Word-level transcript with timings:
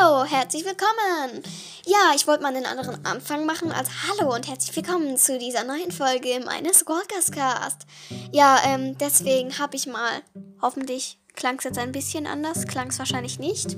Hallo, 0.00 0.24
herzlich 0.24 0.64
willkommen. 0.64 1.42
Ja, 1.84 2.12
ich 2.14 2.26
wollte 2.26 2.42
mal 2.42 2.54
einen 2.54 2.64
anderen 2.64 3.04
Anfang 3.04 3.44
machen 3.44 3.70
als 3.70 3.88
Hallo 4.08 4.34
und 4.34 4.48
herzlich 4.48 4.74
willkommen 4.74 5.16
zu 5.16 5.38
dieser 5.38 5.64
neuen 5.64 5.90
Folge 5.90 6.40
meines 6.44 6.80
Squawkers 6.80 7.30
Cast. 7.30 7.86
Ja, 8.32 8.60
ähm, 8.64 8.96
deswegen 8.98 9.58
habe 9.58 9.76
ich 9.76 9.86
mal, 9.86 10.22
hoffentlich 10.62 11.18
klang 11.34 11.58
es 11.58 11.64
jetzt 11.64 11.78
ein 11.78 11.92
bisschen 11.92 12.26
anders, 12.26 12.66
klang 12.66 12.88
es 12.88 12.98
wahrscheinlich 12.98 13.38
nicht. 13.38 13.76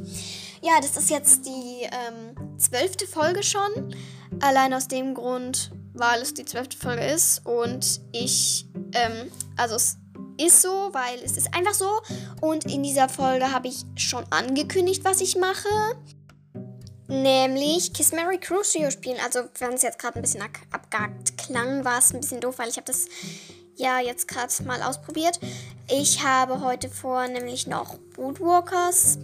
Ja, 0.60 0.80
das 0.80 0.96
ist 0.96 1.10
jetzt 1.10 1.46
die 1.46 1.88
ähm, 1.90 2.58
zwölfte 2.58 3.06
Folge 3.06 3.42
schon. 3.42 3.96
Allein 4.40 4.74
aus 4.74 4.86
dem 4.88 5.14
Grund, 5.14 5.72
weil 5.92 6.22
es 6.22 6.34
die 6.34 6.44
zwölfte 6.44 6.76
Folge 6.76 7.04
ist 7.04 7.44
und 7.44 8.00
ich, 8.12 8.66
ähm, 8.92 9.32
also 9.56 9.74
es 9.74 9.98
ist 10.38 10.62
so, 10.62 10.90
weil 10.92 11.18
es 11.24 11.36
ist 11.36 11.54
einfach 11.54 11.74
so. 11.74 12.00
Und 12.40 12.64
in 12.66 12.82
dieser 12.82 13.08
Folge 13.08 13.52
habe 13.52 13.68
ich 13.68 13.84
schon 13.96 14.24
angekündigt, 14.30 15.04
was 15.04 15.20
ich 15.20 15.36
mache. 15.36 15.68
Nämlich 17.08 17.92
Kiss 17.92 18.12
Mary 18.12 18.38
Crucio 18.38 18.90
spielen. 18.90 19.18
Also, 19.24 19.40
wenn 19.58 19.74
es 19.74 19.82
jetzt 19.82 19.98
gerade 19.98 20.18
ein 20.18 20.22
bisschen 20.22 20.42
abgehakt 20.70 21.36
klang, 21.36 21.84
war 21.84 21.98
es 21.98 22.14
ein 22.14 22.20
bisschen 22.20 22.40
doof, 22.40 22.58
weil 22.58 22.68
ich 22.68 22.76
habe 22.76 22.86
das 22.86 23.06
ja 23.76 24.00
jetzt 24.00 24.28
gerade 24.28 24.52
mal 24.64 24.82
ausprobiert. 24.82 25.38
Ich 25.90 26.24
habe 26.24 26.60
heute 26.60 26.88
vor, 26.88 27.26
nämlich 27.28 27.66
noch 27.66 27.98
Bootwalkers 28.16 29.18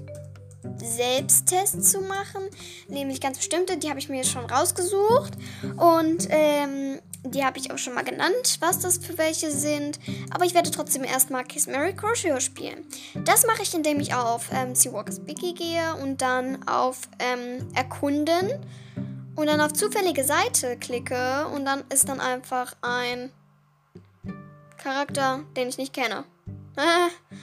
Selbsttests 0.76 1.92
zu 1.92 2.00
machen. 2.00 2.42
Nämlich 2.88 3.20
ganz 3.20 3.38
bestimmte, 3.38 3.76
die 3.76 3.88
habe 3.88 3.98
ich 3.98 4.08
mir 4.08 4.24
schon 4.24 4.44
rausgesucht. 4.44 5.32
Und 5.76 6.26
ähm, 6.30 7.00
die 7.30 7.44
habe 7.44 7.58
ich 7.58 7.70
auch 7.70 7.78
schon 7.78 7.94
mal 7.94 8.04
genannt, 8.04 8.56
was 8.60 8.78
das 8.78 8.98
für 8.98 9.16
welche 9.18 9.50
sind. 9.50 9.98
Aber 10.30 10.44
ich 10.44 10.54
werde 10.54 10.70
trotzdem 10.70 11.04
erstmal 11.04 11.44
Kiss 11.44 11.66
Mary 11.66 11.94
Crochet 11.94 12.42
spielen. 12.42 12.84
Das 13.24 13.46
mache 13.46 13.62
ich, 13.62 13.74
indem 13.74 14.00
ich 14.00 14.14
auf 14.14 14.50
ähm, 14.52 14.74
Seawalkers 14.74 15.20
Biggie 15.20 15.54
gehe 15.54 15.94
und 16.02 16.22
dann 16.22 16.66
auf 16.68 17.02
ähm, 17.18 17.68
Erkunden 17.74 18.50
und 19.36 19.46
dann 19.46 19.60
auf 19.60 19.72
zufällige 19.72 20.24
Seite 20.24 20.76
klicke 20.76 21.46
und 21.54 21.64
dann 21.64 21.84
ist 21.90 22.08
dann 22.08 22.20
einfach 22.20 22.74
ein 22.82 23.30
Charakter, 24.76 25.44
den 25.56 25.68
ich 25.68 25.78
nicht 25.78 25.92
kenne. 25.92 26.24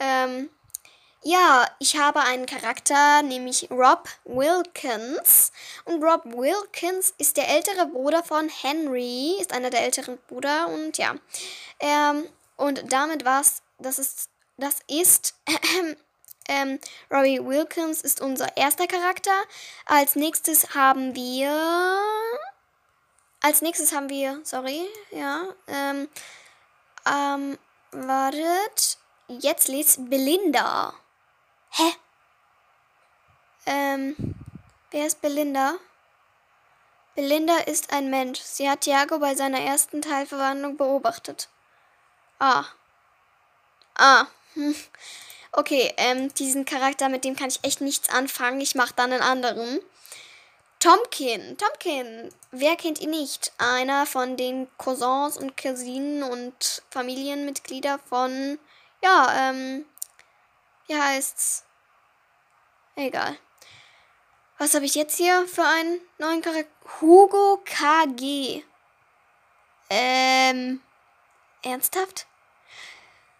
ähm, 0.00 0.48
ja, 1.28 1.66
ich 1.78 1.98
habe 1.98 2.20
einen 2.20 2.46
Charakter, 2.46 3.20
nämlich 3.20 3.70
Rob 3.70 4.08
Wilkins. 4.24 5.52
Und 5.84 6.02
Rob 6.02 6.24
Wilkins 6.24 7.12
ist 7.18 7.36
der 7.36 7.48
ältere 7.48 7.86
Bruder 7.86 8.22
von 8.22 8.48
Henry, 8.48 9.36
ist 9.38 9.52
einer 9.52 9.68
der 9.68 9.82
älteren 9.82 10.18
Brüder 10.26 10.68
und 10.68 10.96
ja. 10.96 11.14
Ähm, 11.80 12.26
und 12.56 12.90
damit 12.90 13.26
war's, 13.26 13.60
das 13.78 13.98
ist, 13.98 14.30
das 14.56 14.76
ist, 14.88 15.34
äh, 15.46 15.96
ähm, 16.48 16.78
Robbie 17.10 17.44
Wilkins 17.44 18.00
ist 18.00 18.22
unser 18.22 18.56
erster 18.56 18.86
Charakter. 18.86 19.38
Als 19.84 20.16
nächstes 20.16 20.74
haben 20.74 21.14
wir, 21.14 21.54
als 23.42 23.60
nächstes 23.60 23.92
haben 23.92 24.08
wir, 24.08 24.40
sorry, 24.44 24.88
ja, 25.10 25.42
ähm, 25.66 26.08
ähm, 27.06 27.58
wartet, 27.90 28.96
jetzt 29.28 29.68
liest 29.68 30.08
Belinda. 30.08 30.94
Hä? 31.78 31.94
Ähm, 33.66 34.16
wer 34.90 35.06
ist 35.06 35.20
Belinda? 35.20 35.76
Belinda 37.14 37.56
ist 37.58 37.92
ein 37.92 38.10
Mensch. 38.10 38.40
Sie 38.40 38.68
hat 38.68 38.80
Thiago 38.80 39.20
bei 39.20 39.36
seiner 39.36 39.60
ersten 39.60 40.02
Teilverwandlung 40.02 40.76
beobachtet. 40.76 41.48
Ah. 42.40 42.64
Ah. 43.94 44.26
Hm. 44.54 44.74
Okay, 45.52 45.94
ähm, 45.98 46.34
diesen 46.34 46.64
Charakter, 46.64 47.08
mit 47.08 47.22
dem 47.22 47.36
kann 47.36 47.48
ich 47.48 47.62
echt 47.62 47.80
nichts 47.80 48.08
anfangen. 48.08 48.60
Ich 48.60 48.74
mache 48.74 48.94
dann 48.96 49.12
einen 49.12 49.22
anderen. 49.22 49.78
Tomkin. 50.80 51.56
Tomkin. 51.58 52.34
Wer 52.50 52.74
kennt 52.74 53.00
ihn 53.00 53.10
nicht? 53.10 53.52
Einer 53.58 54.04
von 54.04 54.36
den 54.36 54.66
Cousins 54.78 55.36
und 55.36 55.56
Cousinen 55.56 56.24
und 56.24 56.82
Familienmitglieder 56.90 58.00
von, 58.00 58.58
ja, 59.00 59.50
ähm, 59.50 59.86
wie 60.88 60.96
heißt's? 60.96 61.67
Egal. 62.98 63.38
Was 64.58 64.74
habe 64.74 64.84
ich 64.84 64.96
jetzt 64.96 65.16
hier 65.16 65.46
für 65.46 65.62
einen 65.62 66.00
neuen 66.18 66.42
Charakter? 66.42 66.68
Hugo 67.00 67.62
KG. 67.64 68.64
Ähm, 69.88 70.80
ernsthaft? 71.62 72.26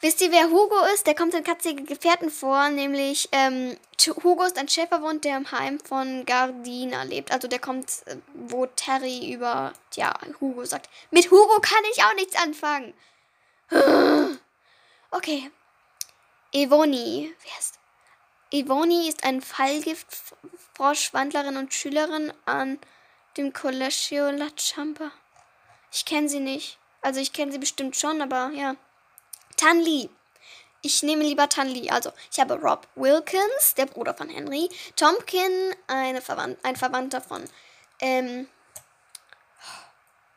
Wisst 0.01 0.21
ihr, 0.21 0.31
wer 0.31 0.45
Hugo 0.51 0.77
ist? 0.95 1.09
Der 1.09 1.17
kommt 1.17 1.35
in 1.35 1.43
Katzige 1.43 1.83
Gefährten 1.83 2.31
vor, 2.31 2.69
nämlich 2.69 3.29
ähm, 3.33 3.77
Hugo 4.23 4.45
ist 4.45 4.59
ein 4.59 4.69
Schäferhund, 4.69 5.25
der 5.25 5.37
im 5.37 5.51
Heim 5.51 5.81
von 5.81 6.25
Gardina 6.25 7.03
lebt. 7.03 7.33
Also 7.33 7.49
der 7.49 7.59
kommt, 7.59 8.07
äh, 8.07 8.17
wo 8.35 8.67
Terry 8.67 9.33
über, 9.33 9.73
ja, 9.95 10.15
Hugo 10.41 10.65
sagt. 10.67 10.89
Mit 11.11 11.33
Hugo 11.33 11.61
kann 11.61 11.83
ich 11.91 12.05
auch 12.05 12.15
nichts 12.15 12.37
anfangen. 12.37 12.95
Okay. 15.11 15.51
Evoni. 16.53 17.35
Wer 17.43 17.59
ist? 17.59 17.78
Evoni 18.51 19.09
ist 19.09 19.25
ein 19.25 19.43
Fallgiftfroschwandlerin 19.43 21.59
und 21.59 21.75
Schülerin 21.75 22.33
an 22.47 22.79
dem 23.37 23.53
Collegio 23.53 24.31
La 24.31 24.49
Champa. 24.57 25.11
Ich 25.93 26.05
kenne 26.05 26.29
sie 26.29 26.41
nicht. 26.41 26.79
Also 27.03 27.21
ich 27.21 27.33
kenne 27.33 27.53
sie 27.53 27.59
bestimmt 27.59 27.95
schon, 27.97 28.21
aber 28.23 28.51
ja. 28.55 28.75
Tan 29.57 29.81
Lee. 29.81 30.09
Ich 30.81 31.03
nehme 31.03 31.25
lieber 31.25 31.49
Tan 31.49 31.67
Lee. 31.69 31.91
Also, 31.91 32.13
ich 32.31 32.39
habe 32.39 32.55
Rob 32.55 32.87
Wilkins, 32.95 33.75
der 33.77 33.87
Bruder 33.87 34.15
von 34.15 34.29
Henry. 34.29 34.69
Tomkin, 34.97 35.75
eine 35.89 36.23
Verwand 36.23 36.57
ein 36.63 36.77
Verwandter 36.77 37.21
von 37.21 37.43
ähm, 38.01 38.47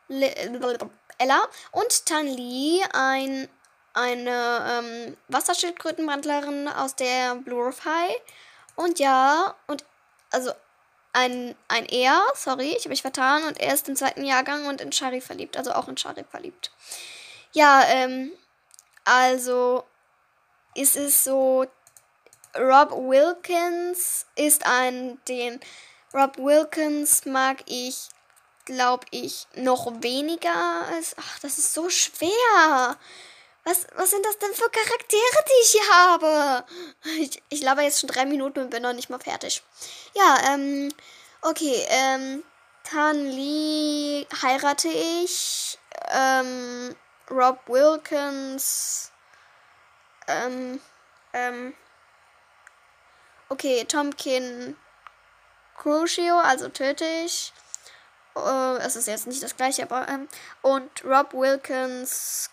Ella. 0.08 1.48
Und 1.70 2.06
Tan 2.06 2.26
Lee, 2.26 2.82
ein 2.92 3.48
eine 3.94 4.66
ähm, 4.70 5.16
Wasserschildkrötenbrandlerin 5.28 6.68
aus 6.68 6.94
der 6.96 7.36
Blue 7.36 7.64
Roof 7.64 7.84
High. 7.84 8.16
Und 8.76 8.98
ja, 8.98 9.54
und 9.66 9.84
also 10.30 10.52
ein, 11.12 11.54
ein 11.68 11.86
Er, 11.86 12.22
sorry, 12.34 12.70
ich 12.70 12.80
habe 12.80 12.90
mich 12.90 13.02
vertan, 13.02 13.44
und 13.44 13.60
er 13.60 13.74
ist 13.74 13.88
im 13.88 13.96
zweiten 13.96 14.24
Jahrgang 14.24 14.66
und 14.66 14.80
in 14.80 14.92
Shari 14.92 15.20
verliebt, 15.20 15.56
also 15.56 15.72
auch 15.72 15.88
in 15.88 15.96
Shari 15.96 16.24
verliebt. 16.24 16.70
Ja, 17.52 17.84
ähm, 17.86 18.32
also 19.04 19.84
ist 20.74 20.96
es 20.96 21.22
so, 21.24 21.66
Rob 22.56 22.92
Wilkins 22.92 24.26
ist 24.36 24.66
ein, 24.66 25.20
den 25.28 25.60
Rob 26.14 26.38
Wilkins 26.38 27.24
mag 27.24 27.58
ich, 27.66 28.08
glaube 28.64 29.06
ich, 29.10 29.46
noch 29.54 30.02
weniger. 30.02 30.86
Als, 30.90 31.14
ach, 31.18 31.38
das 31.40 31.58
ist 31.58 31.72
so 31.74 31.88
schwer. 31.88 32.96
Was, 33.64 33.86
was 33.94 34.10
sind 34.10 34.26
das 34.26 34.38
denn 34.38 34.52
für 34.54 34.68
Charaktere, 34.70 35.44
die 35.46 35.62
ich 35.62 35.70
hier 35.72 35.88
habe? 35.94 36.64
Ich, 37.18 37.42
ich 37.48 37.62
laber 37.62 37.82
jetzt 37.82 38.00
schon 38.00 38.08
drei 38.08 38.24
Minuten 38.24 38.58
und 38.60 38.70
bin 38.70 38.82
noch 38.82 38.92
nicht 38.92 39.08
mal 39.08 39.20
fertig. 39.20 39.62
Ja, 40.14 40.52
ähm, 40.52 40.92
okay, 41.42 41.86
ähm, 41.88 42.42
Tan 42.82 43.26
Lee 43.26 44.26
heirate 44.42 44.88
ich. 44.88 45.78
Ähm, 46.10 46.96
Rob 47.30 47.60
Wilkins. 47.68 49.12
Ähm, 50.26 50.80
ähm, 51.32 51.74
okay, 53.48 53.84
Tomkin 53.84 54.76
Crucio, 55.76 56.38
also 56.38 56.68
töte 56.68 57.04
ich. 57.24 57.52
Uh, 58.34 58.78
es 58.78 58.96
ist 58.96 59.08
jetzt 59.08 59.26
nicht 59.26 59.42
das 59.42 59.56
gleiche, 59.56 59.82
aber, 59.82 60.08
ähm, 60.08 60.26
und 60.62 61.04
Rob 61.04 61.34
Wilkins 61.34 62.50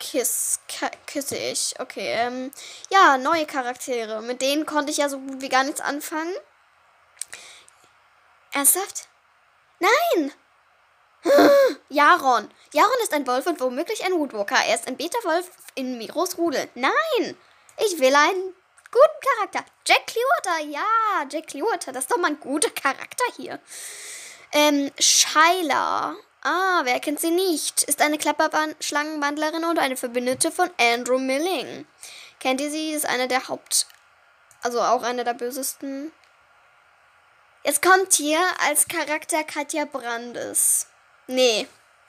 Kiss, 0.00 0.58
küsse 1.06 1.36
ich. 1.36 1.74
Okay, 1.78 2.12
ähm, 2.14 2.50
ja, 2.88 3.18
neue 3.18 3.46
Charaktere. 3.46 4.22
Mit 4.22 4.42
denen 4.42 4.66
konnte 4.66 4.90
ich 4.90 4.96
ja 4.96 5.08
so 5.08 5.18
gut 5.18 5.40
wie 5.40 5.48
gar 5.48 5.62
nichts 5.62 5.80
anfangen. 5.80 6.34
Ernsthaft? 8.52 9.08
Nein! 9.78 10.32
Jaron. 11.88 12.50
Jaron 12.72 13.00
ist 13.02 13.12
ein 13.12 13.26
Wolf 13.26 13.46
und 13.46 13.60
womöglich 13.60 14.04
ein 14.04 14.14
Woodwalker. 14.14 14.56
Er 14.66 14.74
ist 14.74 14.88
ein 14.88 14.96
Beta-Wolf 14.96 15.50
in 15.74 15.98
Miros 15.98 16.38
Rudel. 16.38 16.68
Nein! 16.74 17.36
Ich 17.76 18.00
will 18.00 18.14
einen 18.14 18.54
guten 18.90 19.20
Charakter. 19.36 19.64
Jack 19.86 20.06
Clearwater. 20.06 20.66
Ja, 20.66 21.26
Jack 21.30 21.46
Clearwater. 21.48 21.92
Das 21.92 22.04
ist 22.04 22.10
doch 22.10 22.18
mal 22.18 22.28
ein 22.32 22.40
guter 22.40 22.70
Charakter 22.70 23.24
hier. 23.36 23.60
Ähm, 24.52 24.90
Shyla. 24.98 26.16
Ah, 26.42 26.80
wer 26.84 27.00
kennt 27.00 27.20
sie 27.20 27.30
nicht? 27.30 27.82
Ist 27.82 28.00
eine 28.00 28.16
Klapperschlangenwandlerin 28.16 29.64
und 29.64 29.78
eine 29.78 29.96
Verbündete 29.96 30.50
von 30.50 30.70
Andrew 30.78 31.18
Milling. 31.18 31.86
Kennt 32.38 32.60
ihr 32.60 32.70
sie? 32.70 32.92
Ist 32.92 33.06
eine 33.06 33.28
der 33.28 33.48
Haupt... 33.48 33.86
Also 34.62 34.80
auch 34.82 35.02
eine 35.02 35.24
der 35.24 35.32
bösesten. 35.32 36.12
Jetzt 37.64 37.80
kommt 37.80 38.12
hier 38.12 38.40
als 38.66 38.88
Charakter 38.88 39.42
Katja 39.42 39.86
Brandes. 39.86 40.86
Nee, 41.26 41.66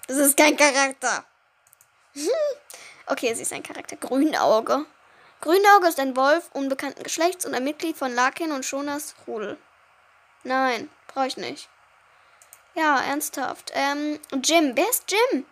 das 0.07 0.17
ist 0.17 0.37
kein 0.37 0.57
Charakter. 0.57 1.23
okay, 3.05 3.33
sie 3.33 3.43
ist 3.43 3.53
ein 3.53 3.63
Charakter. 3.63 3.95
Grünauge. 3.95 4.85
Grünauge 5.39 5.87
ist 5.87 5.99
ein 5.99 6.17
Wolf 6.17 6.49
unbekannten 6.51 7.03
Geschlechts 7.03 7.45
und 7.45 7.53
ein 7.53 7.63
Mitglied 7.63 7.95
von 7.97 8.13
Lakin 8.13 8.51
und 8.51 8.65
Shonas 8.65 9.15
Rudel. 9.27 9.57
Nein, 10.43 10.89
brauche 11.07 11.27
ich 11.27 11.37
nicht. 11.37 11.69
Ja, 12.73 12.99
ernsthaft. 12.99 13.71
Ähm, 13.73 14.19
Jim. 14.43 14.75
Wer 14.75 14.89
ist 14.89 15.11
Jim? 15.11 15.45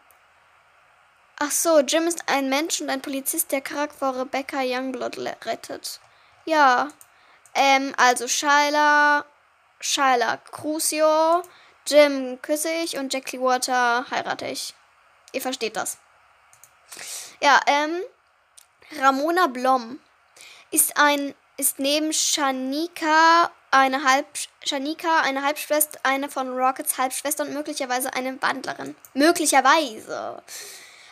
Ach 1.40 1.52
so, 1.52 1.80
Jim 1.80 2.08
ist 2.08 2.24
ein 2.28 2.50
Mensch 2.50 2.82
und 2.82 2.90
ein 2.90 3.02
Polizist, 3.02 3.52
der 3.52 3.62
Charakter 3.62 4.20
Rebecca 4.20 4.60
Youngblood 4.62 5.18
rettet. 5.46 6.00
Ja. 6.46 6.90
Ähm, 7.56 7.94
also 7.98 8.28
Shyla, 8.28 9.26
Shyla 9.80 10.38
Crucio, 10.38 11.44
Jim 11.88 12.42
küsse 12.42 12.72
ich 12.84 12.98
und 12.98 13.14
Jack 13.14 13.26
Clearwater 13.26 14.06
heirate 14.12 14.48
ich. 14.48 14.74
Ihr 15.32 15.42
versteht 15.42 15.76
das. 15.76 15.98
Ja, 17.42 17.60
ähm, 17.68 18.02
Ramona 19.00 19.48
Blom 19.48 20.00
ist 20.72 20.98
ein 20.98 21.34
ist 21.58 21.78
neben 21.78 22.14
Shanika 22.14 23.52
eine 23.72 24.04
Halb 24.04 24.26
Shanika 24.64 25.22
eine 25.22 25.44
Halbschwester, 25.44 26.00
eine 26.04 26.30
von 26.30 26.50
Rockets 26.58 26.98
Halbschwester 26.98 27.44
und 27.44 27.54
möglicherweise 27.54 28.14
eine 28.14 28.42
Wandlerin. 28.42 28.96
Möglicherweise. 29.14 30.42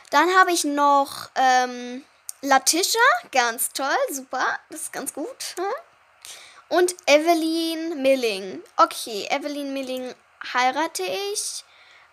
Dann 0.09 0.29
habe 0.37 0.51
ich 0.51 0.63
noch 0.63 1.29
ähm, 1.35 2.03
Latisha, 2.41 2.99
ganz 3.31 3.71
toll, 3.73 3.97
super, 4.11 4.45
das 4.69 4.81
ist 4.81 4.93
ganz 4.93 5.13
gut. 5.13 5.55
Hm? 5.57 5.65
Und 6.69 6.95
Evelyn 7.05 8.01
Milling. 8.01 8.61
Okay, 8.75 9.27
Evelyn 9.29 9.73
Milling 9.73 10.13
heirate 10.53 11.03
ich. 11.03 11.63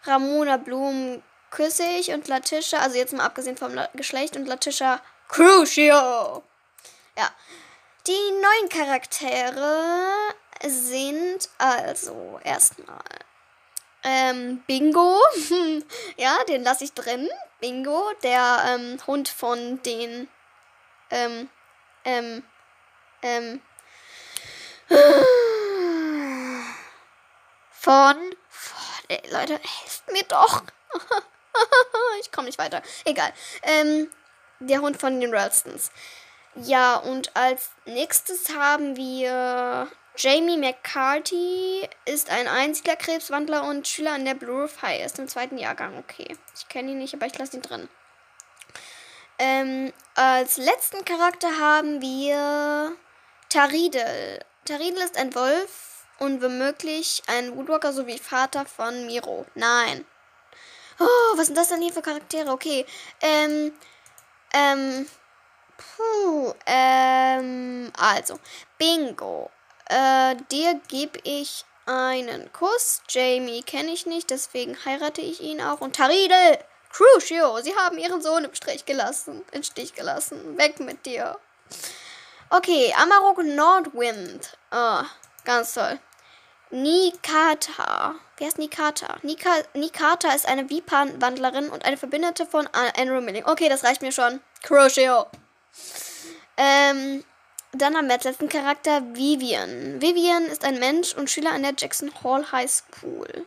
Ramona 0.05 0.59
Blum 0.59 1.23
küsse 1.51 1.85
ich 1.85 2.11
und 2.13 2.29
Latisha, 2.29 2.79
also 2.79 2.97
jetzt 2.97 3.13
mal 3.13 3.25
abgesehen 3.25 3.57
vom 3.57 3.73
Geschlecht 3.95 4.37
und 4.37 4.47
Latisha 4.47 5.01
Crucio. 5.29 6.43
Ja. 7.17 7.31
Die 8.07 8.13
neuen 8.13 8.69
Charaktere 8.69 10.13
sind 10.63 11.49
also 11.57 12.39
erstmal 12.45 13.01
ähm, 14.03 14.63
Bingo. 14.67 15.19
ja, 16.19 16.45
den 16.45 16.65
lasse 16.65 16.85
ich 16.85 16.93
drin. 16.93 17.31
Bingo, 17.61 18.13
der 18.23 18.63
ähm, 18.67 18.99
Hund 19.07 19.31
von 19.31 19.83
den 19.85 20.29
ähm, 21.11 21.49
ähm, 22.05 22.43
ähm, 23.23 23.63
von, 27.71 28.17
von 28.51 29.05
ey, 29.09 29.23
Leute, 29.31 29.55
helft 29.55 30.13
mir 30.13 30.25
doch. 30.25 30.63
ich 32.21 32.31
komme 32.31 32.49
nicht 32.49 32.59
weiter. 32.59 32.83
Egal. 33.07 33.33
Ähm, 33.63 34.11
der 34.61 34.81
Hund 34.83 35.01
von 35.01 35.19
den 35.23 35.35
Ralstons. 35.35 35.91
Ja, 36.57 36.97
und 36.97 37.35
als 37.37 37.71
nächstes 37.85 38.55
haben 38.55 38.97
wir 38.97 39.89
Jamie 40.17 40.57
McCarthy 40.57 41.89
ist 42.05 42.31
ein 42.31 42.47
einziger 42.47 42.95
Krebswandler 42.95 43.65
und 43.65 43.89
Schüler 43.89 44.13
an 44.13 44.25
der 44.25 44.35
Blue 44.35 44.63
Roof 44.63 44.81
High. 44.83 45.05
Ist 45.05 45.19
im 45.19 45.27
zweiten 45.27 45.59
Jahrgang. 45.59 45.99
Okay. 45.99 46.37
Ich 46.57 46.69
kenne 46.69 46.93
ihn 46.93 46.99
nicht, 46.99 47.15
aber 47.15 47.27
ich 47.27 47.37
lasse 47.37 47.57
ihn 47.57 47.63
drin. 47.63 47.89
Ähm, 49.39 49.93
als 50.15 50.59
letzten 50.59 51.05
Charakter 51.05 51.59
haben 51.59 52.01
wir 52.01 52.97
Taridel. 53.49 54.45
Taridel 54.65 55.03
ist 55.03 55.19
ein 55.19 55.35
Wolf 55.35 56.07
und 56.21 56.41
womöglich 56.41 57.23
ein 57.27 57.57
Woodwalker 57.57 57.93
sowie 57.93 58.19
Vater 58.19 58.65
von 58.65 59.07
Miro. 59.07 59.47
Nein. 59.57 60.07
Oh, 61.01 61.37
was 61.37 61.47
sind 61.47 61.59
das 61.59 61.69
denn 61.69 61.83
hier 61.83 61.93
für 61.93 62.03
Charaktere? 62.03 62.53
Okay. 62.53 62.87
Ähm, 63.21 63.73
ähm, 64.53 65.09
puh, 65.77 66.55
ähm, 66.67 67.93
also, 67.97 68.39
Bingo. 68.79 69.51
Äh, 69.87 70.37
dir 70.51 70.81
gebe 70.89 71.19
ich 71.25 71.65
einen 71.87 72.53
Kuss. 72.53 73.03
Jamie 73.09 73.63
kenne 73.63 73.93
ich 73.93 74.07
nicht, 74.07 74.31
deswegen 74.31 74.77
heirate 74.85 75.21
ich 75.21 75.41
ihn 75.41 75.61
auch. 75.61 75.81
Und 75.81 75.97
Taridel, 75.97 76.59
Crucio, 76.91 77.61
sie 77.61 77.75
haben 77.77 77.99
ihren 77.99 78.23
Sohn 78.23 78.45
im 78.45 78.55
Strich 78.55 78.85
gelassen, 78.85 79.45
im 79.53 79.63
Stich 79.63 79.95
gelassen. 79.95 80.57
Weg 80.57 80.81
mit 80.81 81.05
dir. 81.05 81.39
Okay, 82.51 82.95
Amarok 82.97 83.43
Nordwind. 83.45 84.57
Oh, 84.71 85.03
ganz 85.45 85.75
toll. 85.75 85.99
Nikata. 86.71 88.15
Wer 88.37 88.49
ist 88.49 88.59
Nikata? 88.59 89.19
Nika, 89.23 89.51
Nikata 89.75 90.33
ist 90.33 90.47
eine 90.47 90.69
Vipan-Wandlerin 90.69 91.69
und 91.69 91.85
eine 91.85 91.97
Verbündete 91.97 92.47
von 92.47 92.69
Andrew 92.97 93.21
Milling. 93.21 93.47
Okay, 93.47 93.69
das 93.69 93.85
reicht 93.85 94.03
mir 94.03 94.13
schon. 94.13 94.41
Crucio. 94.63 95.27
Ähm, 96.57 97.25
dann 97.73 97.97
haben 97.97 98.07
wir 98.07 98.15
als 98.15 98.25
letzten 98.25 98.49
Charakter 98.49 99.03
Vivian. 99.15 100.01
Vivian 100.01 100.45
ist 100.47 100.65
ein 100.65 100.79
Mensch 100.79 101.15
und 101.15 101.31
Schüler 101.31 101.53
an 101.53 101.63
der 101.63 101.75
Jackson 101.77 102.13
Hall 102.23 102.51
High 102.53 102.71
School. 102.71 103.47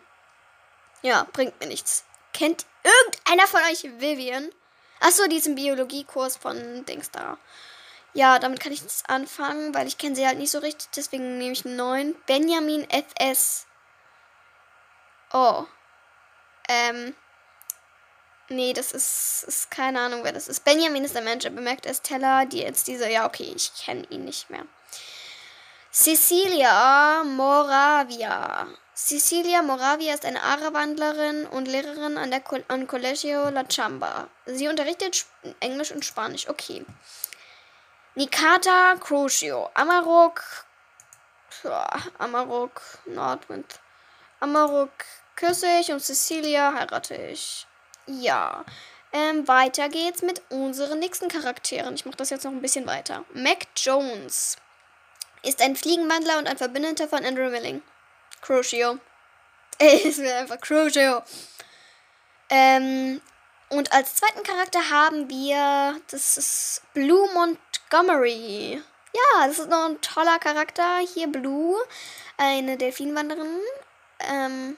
Ja, 1.01 1.25
bringt 1.31 1.59
mir 1.59 1.67
nichts. 1.67 2.03
Kennt 2.33 2.65
irgendeiner 2.83 3.47
von 3.47 3.61
euch 3.71 3.83
Vivian? 3.99 4.49
Achso, 4.99 5.27
die 5.27 5.37
ist 5.37 5.47
im 5.47 5.55
Biologiekurs 5.55 6.37
von 6.37 6.85
Dings 6.85 7.11
da. 7.11 7.37
Ja, 8.13 8.39
damit 8.39 8.59
kann 8.59 8.71
ich 8.71 8.81
nichts 8.81 9.03
anfangen, 9.07 9.73
weil 9.75 9.87
ich 9.87 9.97
kenne 9.97 10.15
sie 10.15 10.25
halt 10.25 10.39
nicht 10.39 10.51
so 10.51 10.59
richtig. 10.59 10.89
Deswegen 10.95 11.37
nehme 11.37 11.53
ich 11.53 11.65
einen 11.65 11.75
neuen. 11.75 12.15
Benjamin 12.25 12.87
FS. 12.89 13.67
Oh. 15.31 15.65
Ähm. 16.67 17.15
Nee, 18.49 18.71
das 18.73 18.93
ist, 18.93 19.43
ist 19.47 19.71
keine 19.71 19.99
Ahnung, 19.99 20.23
wer 20.23 20.31
das 20.31 20.47
ist. 20.47 20.63
Benjamin 20.63 21.03
ist 21.03 21.15
der 21.15 21.21
Mensch, 21.21 21.43
er 21.43 21.51
bemerkt 21.51 21.85
Estella, 21.85 22.45
die 22.45 22.59
jetzt 22.59 22.87
diese, 22.87 23.09
ja, 23.09 23.25
okay, 23.25 23.51
ich 23.55 23.73
kenne 23.73 24.05
ihn 24.09 24.23
nicht 24.23 24.49
mehr. 24.49 24.65
Cecilia 25.91 27.23
Moravia. 27.23 28.67
Cecilia 28.95 29.61
Moravia 29.61 30.13
ist 30.13 30.25
eine 30.25 30.41
Ara-Wandlerin 30.41 31.45
und 31.47 31.67
Lehrerin 31.67 32.17
an 32.17 32.29
der 32.29 32.41
Co 32.41 32.57
an 32.67 32.87
Colegio 32.87 33.49
La 33.49 33.63
Chamba. 33.63 34.27
Sie 34.45 34.67
unterrichtet 34.67 35.25
Englisch 35.59 35.91
und 35.91 36.05
Spanisch. 36.05 36.47
Okay. 36.47 36.85
Nikata 38.15 38.95
Crucio. 38.99 39.69
Amarok. 39.73 40.43
Amarok 42.19 42.81
Nordwind. 43.05 43.79
Amarok 44.39 44.91
küsse 45.35 45.67
ich 45.79 45.91
und 45.91 45.99
Cecilia 45.99 46.73
heirate 46.73 47.15
ich. 47.15 47.67
Ja. 48.07 48.65
Ähm, 49.13 49.47
weiter 49.47 49.89
geht's 49.89 50.21
mit 50.21 50.41
unseren 50.49 50.99
nächsten 50.99 51.29
Charakteren. 51.29 51.95
Ich 51.95 52.05
mache 52.05 52.17
das 52.17 52.29
jetzt 52.29 52.43
noch 52.43 52.51
ein 52.51 52.61
bisschen 52.61 52.87
weiter. 52.87 53.23
Mac 53.33 53.67
Jones 53.75 54.57
ist 55.43 55.61
ein 55.61 55.75
Fliegenwandler 55.75 56.37
und 56.37 56.47
ein 56.47 56.57
Verbündeter 56.57 57.07
von 57.07 57.23
Andrew 57.23 57.49
Milling. 57.49 57.81
Crucio. 58.41 58.99
ist 59.79 60.19
mir 60.19 60.35
einfach 60.35 60.59
Crucio. 60.59 61.21
Ähm, 62.49 63.21
und 63.69 63.91
als 63.91 64.15
zweiten 64.15 64.43
Charakter 64.43 64.89
haben 64.89 65.29
wir, 65.29 65.99
das 66.09 66.37
ist 66.37 66.81
Blue 66.93 67.29
Montgomery. 67.33 68.81
Ja, 69.13 69.47
das 69.47 69.59
ist 69.59 69.69
noch 69.69 69.85
ein 69.85 70.01
toller 70.01 70.39
Charakter. 70.39 70.99
Hier 70.99 71.27
Blue, 71.27 71.75
eine 72.37 72.77
Delfinwanderin. 72.77 73.59
Ähm, 74.19 74.77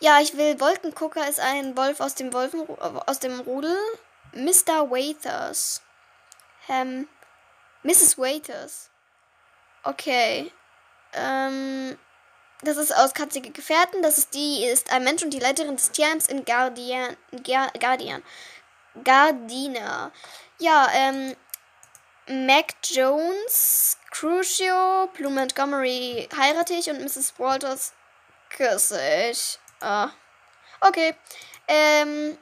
ja, 0.00 0.20
ich 0.20 0.36
will 0.36 0.60
Wolkengucker 0.60 1.28
ist 1.28 1.40
ein 1.40 1.76
Wolf 1.76 2.00
aus 2.00 2.14
dem 2.14 2.32
Wolfen 2.32 2.66
aus 3.06 3.18
dem 3.18 3.40
Rudel. 3.40 3.76
Mr. 4.32 4.90
Waiters. 4.90 5.82
Ähm, 6.68 7.08
Mrs. 7.82 8.18
Waiters. 8.18 8.90
Okay. 9.82 10.52
Ähm, 11.14 11.96
das 12.62 12.76
ist 12.76 12.94
aus 12.94 13.14
Katzige 13.14 13.50
Gefährten. 13.50 14.02
Das 14.02 14.18
ist 14.18 14.34
die 14.34 14.64
ist 14.64 14.92
ein 14.92 15.04
Mensch 15.04 15.22
und 15.22 15.30
die 15.30 15.38
Leiterin 15.38 15.76
des 15.76 15.90
Tierheims 15.90 16.26
in 16.26 16.44
Guardian. 16.44 17.16
Guardian. 17.44 18.22
Gardina. 19.04 20.10
Ja, 20.58 20.88
ähm, 20.92 21.36
Mac 22.28 22.74
Jones, 22.82 23.98
Crucio, 24.10 25.08
Blue 25.14 25.30
Montgomery 25.30 26.28
heirate 26.36 26.74
ich 26.74 26.90
und 26.90 27.00
Mrs. 27.00 27.34
Walters 27.38 27.92
küsse 28.50 29.00
ich. 29.30 29.58
Ah. 29.80 30.10
Okay. 30.80 31.14
Ähm, 31.68 32.38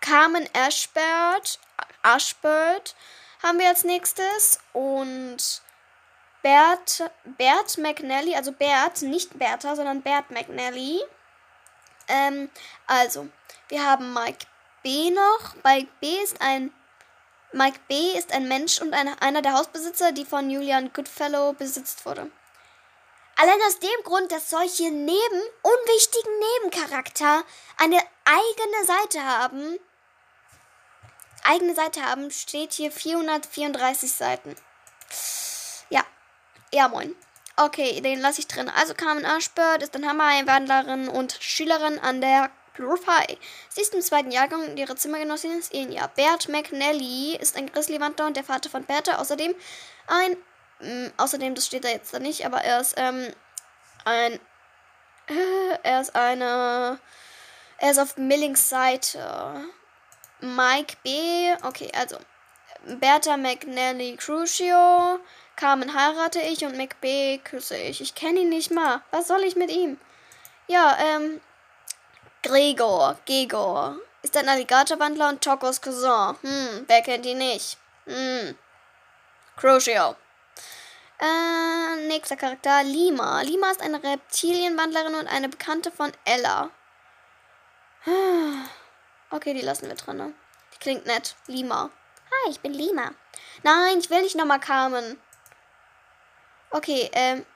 Carmen 0.00 0.48
Ashbird, 0.54 1.58
Ashbird 2.02 2.94
haben 3.42 3.58
wir 3.58 3.68
als 3.68 3.84
nächstes. 3.84 4.60
Und 4.72 5.62
Bert, 6.42 7.10
Bert 7.24 7.78
McNally, 7.78 8.34
also 8.34 8.52
Bert, 8.52 9.02
nicht 9.02 9.38
Bertha, 9.38 9.76
sondern 9.76 10.02
Bert 10.02 10.30
McNally. 10.30 11.00
Ähm, 12.08 12.50
also, 12.86 13.28
wir 13.68 13.84
haben 13.84 14.12
Mike 14.12 14.46
B 14.82 15.10
noch. 15.10 15.54
Mike 15.62 15.90
B 16.00 16.06
ist 16.22 16.40
ein 16.40 16.72
Mike 17.52 17.80
B 17.88 18.12
ist 18.16 18.32
ein 18.32 18.46
Mensch 18.46 18.80
und 18.80 18.94
eine, 18.94 19.20
einer 19.20 19.42
der 19.42 19.54
Hausbesitzer, 19.54 20.12
die 20.12 20.24
von 20.24 20.50
Julian 20.50 20.92
Goodfellow 20.92 21.52
besitzt 21.52 22.06
wurde. 22.06 22.30
Allein 23.40 23.58
aus 23.66 23.78
dem 23.78 24.04
Grund, 24.04 24.30
dass 24.32 24.50
solche 24.50 24.90
neben 24.90 25.42
unwichtigen 25.62 26.32
Nebencharakter 26.62 27.42
eine 27.78 27.98
eigene 28.26 28.84
Seite 28.84 29.24
haben. 29.24 29.78
eigene 31.44 31.74
Seite 31.74 32.04
haben, 32.04 32.30
steht 32.30 32.74
hier 32.74 32.92
434 32.92 34.12
Seiten. 34.12 34.54
Ja. 35.88 36.04
Ja, 36.70 36.88
moin. 36.88 37.16
Okay, 37.56 38.02
den 38.02 38.20
lasse 38.20 38.40
ich 38.40 38.46
drin. 38.46 38.68
Also 38.68 38.92
Carmen 38.92 39.24
Ashbird 39.24 39.82
ist 39.82 39.96
ein 39.96 40.06
Hammer-Einwandlerin 40.06 41.08
und 41.08 41.38
Schülerin 41.40 41.98
an 41.98 42.20
der 42.20 42.50
High. 42.78 43.38
Sie 43.68 43.80
ist 43.80 43.94
im 43.94 44.02
zweiten 44.02 44.30
Jahrgang 44.30 44.68
und 44.68 44.78
ihre 44.78 44.96
Zimmergenossin 44.96 45.58
ist 45.58 45.72
Enya. 45.72 46.06
Bert 46.08 46.48
McNally 46.48 47.36
ist 47.36 47.56
ein 47.56 47.72
Grizzly-Wandler 47.72 48.26
und 48.26 48.36
der 48.36 48.44
Vater 48.44 48.68
von 48.68 48.84
Bertha. 48.84 49.16
Außerdem 49.18 49.54
ein, 50.06 50.36
mh, 50.80 51.08
mm, 51.08 51.12
außerdem, 51.16 51.54
das 51.54 51.66
steht 51.66 51.84
da 51.84 51.88
jetzt 51.88 52.12
da 52.12 52.18
nicht, 52.18 52.44
aber 52.46 52.62
er 52.62 52.80
ist, 52.80 52.94
ähm, 52.96 53.32
ein, 54.04 54.40
er 55.82 56.00
ist 56.00 56.14
eine, 56.14 56.98
er 57.78 57.90
ist 57.90 57.98
auf 57.98 58.16
Millings 58.16 58.68
Seite. 58.68 59.64
Mike 60.40 60.96
B. 61.02 61.52
Okay, 61.62 61.90
also 61.94 62.16
Bertha 62.84 63.36
McNally 63.36 64.16
Crucio. 64.16 65.20
Carmen 65.56 65.94
heirate 65.94 66.40
ich 66.40 66.64
und 66.64 66.76
McB 66.76 67.38
küsse 67.44 67.76
ich. 67.76 68.00
Ich 68.00 68.14
kenne 68.14 68.40
ihn 68.40 68.48
nicht 68.48 68.70
mal. 68.70 69.02
Was 69.10 69.28
soll 69.28 69.42
ich 69.42 69.56
mit 69.56 69.70
ihm? 69.70 69.98
Ja, 70.66 70.96
ähm. 70.98 71.40
Gregor, 72.42 73.18
Gegor. 73.26 73.96
Ist 74.22 74.36
ein 74.36 74.48
Alligatorwandler 74.48 75.28
und 75.28 75.44
Chocos 75.44 75.80
Cousin. 75.80 76.36
Hm, 76.40 76.84
wer 76.86 77.02
kennt 77.02 77.26
ihn 77.26 77.38
nicht? 77.38 77.76
Hm. 78.06 78.56
Crucio. 79.56 80.16
Äh, 81.20 82.06
nächster 82.06 82.36
Charakter, 82.36 82.82
Lima. 82.82 83.42
Lima 83.42 83.70
ist 83.70 83.82
eine 83.82 84.02
Reptilienwandlerin 84.02 85.14
und 85.16 85.26
eine 85.26 85.48
Bekannte 85.48 85.90
von 85.90 86.12
Ella. 86.24 86.70
Okay, 89.32 89.54
die 89.54 89.60
lassen 89.60 89.86
wir 89.86 89.94
drin. 89.94 90.16
Ne? 90.16 90.34
Die 90.74 90.78
klingt 90.78 91.06
nett. 91.06 91.36
Lima. 91.46 91.88
Hi, 92.30 92.50
ich 92.50 92.58
bin 92.58 92.74
Lima. 92.74 93.12
Nein, 93.62 94.00
ich 94.00 94.10
will 94.10 94.22
nicht 94.22 94.34
nochmal 94.34 94.58
Carmen. 94.58 95.20
Okay, 96.70 97.08
ähm. 97.12 97.46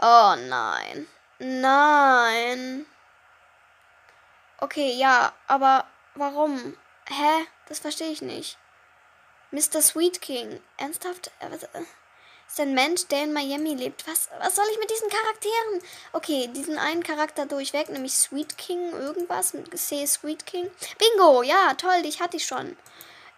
Oh 0.00 0.36
nein. 0.38 1.08
Nein. 1.40 2.86
Okay, 4.58 4.92
ja, 4.92 5.32
aber 5.48 5.86
warum? 6.14 6.76
Hä? 7.08 7.46
Das 7.66 7.80
verstehe 7.80 8.10
ich 8.12 8.22
nicht. 8.22 8.58
Mr. 9.50 9.82
Sweet 9.82 10.20
King. 10.20 10.60
Ernsthaft? 10.76 11.32
Ist 12.48 12.60
ein 12.60 12.74
Mensch, 12.74 13.06
der 13.06 13.24
in 13.24 13.32
Miami 13.32 13.74
lebt. 13.74 14.06
Was, 14.08 14.28
was 14.40 14.56
soll 14.56 14.64
ich 14.72 14.78
mit 14.78 14.90
diesen 14.90 15.08
Charakteren? 15.08 15.82
Okay, 16.12 16.48
diesen 16.48 16.78
einen 16.78 17.02
Charakter 17.02 17.46
durchweg, 17.46 17.90
nämlich 17.90 18.14
Sweet 18.14 18.58
King, 18.58 18.90
irgendwas. 18.92 19.52
Say 19.74 20.06
Sweet 20.06 20.46
King. 20.46 20.70
Bingo, 20.98 21.42
ja, 21.42 21.74
toll, 21.74 22.02
dich 22.02 22.20
hatte 22.20 22.38
ich 22.38 22.46
schon. 22.46 22.76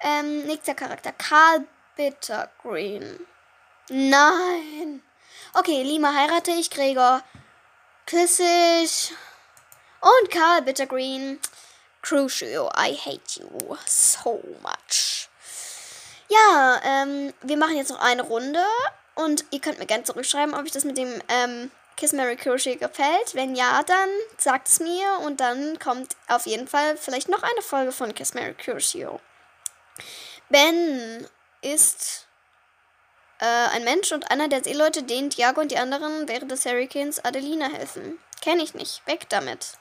Ähm, 0.01 0.47
nächster 0.47 0.75
Charakter. 0.75 1.13
Carl 1.13 1.67
Bittergreen. 1.97 3.27
Nein. 3.89 5.03
Okay, 5.53 5.83
Lima 5.83 6.15
heirate 6.15 6.53
ich, 6.53 6.71
Gregor 6.71 7.23
küsse 8.11 8.45
ich. 8.83 9.13
Und 10.01 10.31
Carl 10.31 10.63
Bittergreen. 10.63 11.39
Crucio, 12.03 12.69
I 12.77 12.97
hate 12.97 13.41
you 13.41 13.77
so 13.87 14.43
much. 14.63 15.29
Ja, 16.29 16.81
ähm, 16.83 17.33
wir 17.43 17.57
machen 17.57 17.77
jetzt 17.77 17.91
noch 17.91 18.01
eine 18.01 18.23
Runde. 18.23 18.65
Und 19.25 19.45
ihr 19.51 19.61
könnt 19.61 19.79
mir 19.79 19.87
gerne 19.87 20.05
zurückschreiben, 20.05 20.55
ob 20.55 20.63
euch 20.63 20.73
das 20.73 20.85
mit 20.85 20.97
dem 20.97 21.21
ähm, 21.29 21.71
Kiss 21.97 22.13
Mary 22.13 22.37
Crochet 22.37 22.77
gefällt. 22.77 23.35
Wenn 23.35 23.55
ja, 23.55 23.83
dann 23.83 24.09
sagt 24.39 24.69
es 24.69 24.81
mir. 24.81 25.19
Und 25.25 25.41
dann 25.41 25.79
kommt 25.79 26.17
auf 26.29 26.47
jeden 26.47 26.69
Fall 26.69 26.97
vielleicht 26.97 27.29
noch 27.29 27.43
eine 27.43 27.63
Folge 27.63 27.93
von 27.93 28.15
Kiss 28.15 28.35
Mary 28.35 28.55
Crochet. 28.55 29.21
Ben 30.49 31.27
ist 31.63 32.27
äh, 33.39 33.45
ein 33.45 33.85
Mensch 33.85 34.13
und 34.13 34.31
einer 34.31 34.49
der 34.49 34.65
Seeleute, 34.65 35.03
denen 35.03 35.31
Tiago 35.31 35.61
und 35.61 35.71
die 35.71 35.79
anderen 35.79 36.29
während 36.29 36.51
des 36.51 36.65
Hurricanes 36.65 37.25
Adelina 37.25 37.69
helfen. 37.69 38.19
Kenne 38.41 38.63
ich 38.63 38.75
nicht. 38.75 39.07
Weg 39.07 39.29
damit. 39.29 39.73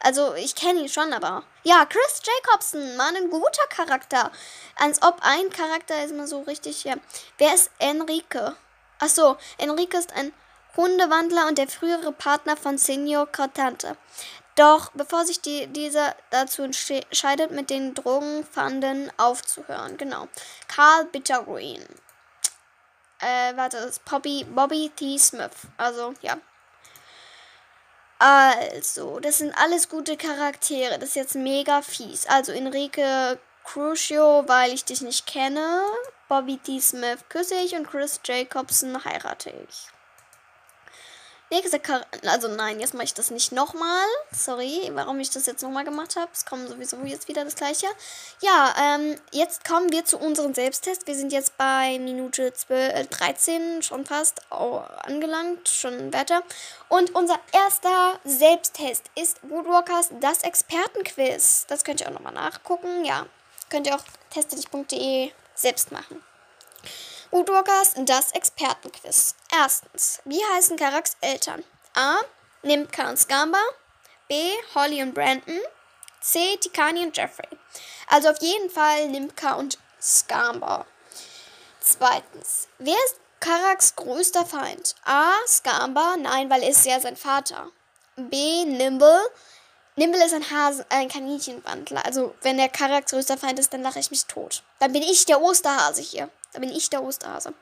Also, 0.00 0.34
ich 0.34 0.54
kenne 0.54 0.80
ihn 0.82 0.88
schon, 0.88 1.12
aber. 1.12 1.42
Ja, 1.64 1.84
Chris 1.84 2.22
Jacobson, 2.24 2.96
Mann, 2.96 3.16
ein 3.16 3.30
guter 3.30 3.66
Charakter. 3.68 4.30
Als 4.76 5.02
ob 5.02 5.18
ein 5.22 5.50
Charakter 5.50 6.04
ist 6.04 6.14
mal 6.14 6.26
so 6.26 6.42
richtig, 6.42 6.84
ja. 6.84 6.94
Wer 7.38 7.54
ist 7.54 7.70
Enrique? 7.78 8.54
Achso, 8.98 9.36
Enrique 9.58 9.94
ist 9.94 10.12
ein 10.12 10.32
Hundewandler 10.76 11.48
und 11.48 11.58
der 11.58 11.68
frühere 11.68 12.12
Partner 12.12 12.56
von 12.56 12.78
Senior 12.78 13.26
Cortante. 13.26 13.96
Doch 14.54 14.90
bevor 14.94 15.24
sich 15.24 15.40
die, 15.40 15.66
dieser 15.68 16.16
dazu 16.30 16.62
entscheidet, 16.62 17.52
mit 17.52 17.70
den 17.70 17.94
Drogenfanden 17.94 19.12
aufzuhören. 19.16 19.96
Genau. 19.96 20.28
Carl 20.66 21.04
Bittergreen 21.06 21.86
äh, 23.20 23.56
warte, 23.56 23.78
das 23.78 23.90
ist 23.90 24.04
Bobby, 24.04 24.44
Bobby 24.44 24.90
T. 24.94 25.18
Smith. 25.18 25.50
Also, 25.76 26.14
ja. 26.22 26.38
Also, 28.18 29.20
das 29.20 29.38
sind 29.38 29.56
alles 29.56 29.88
gute 29.88 30.16
Charaktere. 30.16 30.98
Das 30.98 31.10
ist 31.10 31.16
jetzt 31.16 31.34
mega 31.34 31.82
fies. 31.82 32.26
Also, 32.26 32.52
Enrique 32.52 33.38
Crucio, 33.64 34.44
weil 34.46 34.72
ich 34.72 34.84
dich 34.84 35.00
nicht 35.02 35.26
kenne. 35.26 35.82
Bobby 36.28 36.58
T. 36.58 36.78
Smith 36.80 37.24
küsse 37.28 37.54
ich 37.54 37.74
und 37.74 37.88
Chris 37.88 38.20
Jacobson 38.24 39.02
heirate 39.04 39.50
ich. 39.68 39.88
Nächster 41.50 41.78
Charakter. 41.78 42.30
Also 42.30 42.48
nein, 42.48 42.78
jetzt 42.78 42.92
mache 42.92 43.04
ich 43.04 43.14
das 43.14 43.30
nicht 43.30 43.52
nochmal. 43.52 44.04
Sorry, 44.30 44.90
warum 44.92 45.18
ich 45.18 45.30
das 45.30 45.46
jetzt 45.46 45.62
nochmal 45.62 45.84
gemacht 45.84 46.16
habe. 46.16 46.28
Es 46.34 46.44
kommt 46.44 46.68
sowieso 46.68 46.98
jetzt 47.04 47.26
wieder 47.26 47.42
das 47.42 47.56
gleiche. 47.56 47.86
Ja, 48.42 48.74
ähm, 48.78 49.18
jetzt 49.32 49.64
kommen 49.64 49.90
wir 49.90 50.04
zu 50.04 50.18
unserem 50.18 50.52
Selbsttest. 50.52 51.06
Wir 51.06 51.14
sind 51.14 51.32
jetzt 51.32 51.56
bei 51.56 51.98
Minute 51.98 52.52
12, 52.52 52.94
äh, 52.94 53.04
13 53.06 53.82
schon 53.82 54.04
fast 54.04 54.42
oh, 54.50 54.82
angelangt, 55.04 55.70
schon 55.70 56.12
weiter. 56.12 56.42
Und 56.90 57.14
unser 57.14 57.40
erster 57.52 58.20
Selbsttest 58.24 59.06
ist 59.14 59.38
Woodwalkers 59.48 60.10
das 60.20 60.42
Expertenquiz. 60.42 61.64
Das 61.66 61.82
könnt 61.82 62.02
ihr 62.02 62.08
auch 62.08 62.12
nochmal 62.12 62.34
nachgucken. 62.34 63.06
Ja, 63.06 63.24
könnt 63.70 63.86
ihr 63.86 63.96
auch 63.96 64.04
testedich.de 64.28 65.32
selbst 65.58 65.92
machen. 65.92 66.22
Woodwalkers 67.30 67.92
das 67.98 68.32
Expertenquiz. 68.32 69.34
Erstens, 69.52 70.20
wie 70.24 70.42
heißen 70.54 70.76
Karaks 70.76 71.16
Eltern? 71.20 71.62
A. 71.94 72.16
Nimka 72.62 73.10
und 73.10 73.18
Scamba. 73.18 73.60
B. 74.28 74.34
Holly 74.74 75.02
und 75.02 75.14
Brandon. 75.14 75.60
C. 76.20 76.56
Tikani 76.56 77.04
und 77.04 77.16
Jeffrey. 77.16 77.48
Also 78.08 78.30
auf 78.30 78.40
jeden 78.40 78.70
Fall 78.70 79.08
Nimka 79.08 79.54
und 79.54 79.78
Scamba. 80.00 80.86
Zweitens, 81.80 82.68
wer 82.78 82.96
ist 83.06 83.16
Karaks 83.40 83.94
größter 83.94 84.46
Feind? 84.46 84.94
A. 85.04 85.32
Scamba, 85.46 86.16
nein, 86.18 86.50
weil 86.50 86.62
er 86.62 86.70
ist 86.70 86.86
ja 86.86 86.98
sein 86.98 87.16
Vater. 87.16 87.70
B. 88.16 88.64
Nimble. 88.64 89.20
Nimble 89.98 90.24
ist 90.24 90.32
ein 90.32 90.48
Hase, 90.48 90.86
ein 90.90 91.08
Kaninchenwandler. 91.08 92.06
Also, 92.06 92.32
wenn 92.42 92.56
der 92.56 92.68
Karaks 92.68 93.10
größter 93.10 93.36
Feind 93.36 93.58
ist, 93.58 93.72
dann 93.72 93.82
lache 93.82 93.98
ich 93.98 94.12
mich 94.12 94.26
tot. 94.26 94.62
Dann 94.78 94.92
bin 94.92 95.02
ich 95.02 95.26
der 95.26 95.40
Osterhase 95.40 96.02
hier. 96.02 96.30
Da 96.52 96.60
bin 96.60 96.70
ich 96.70 96.88
der 96.88 97.02
Osterhase. 97.02 97.52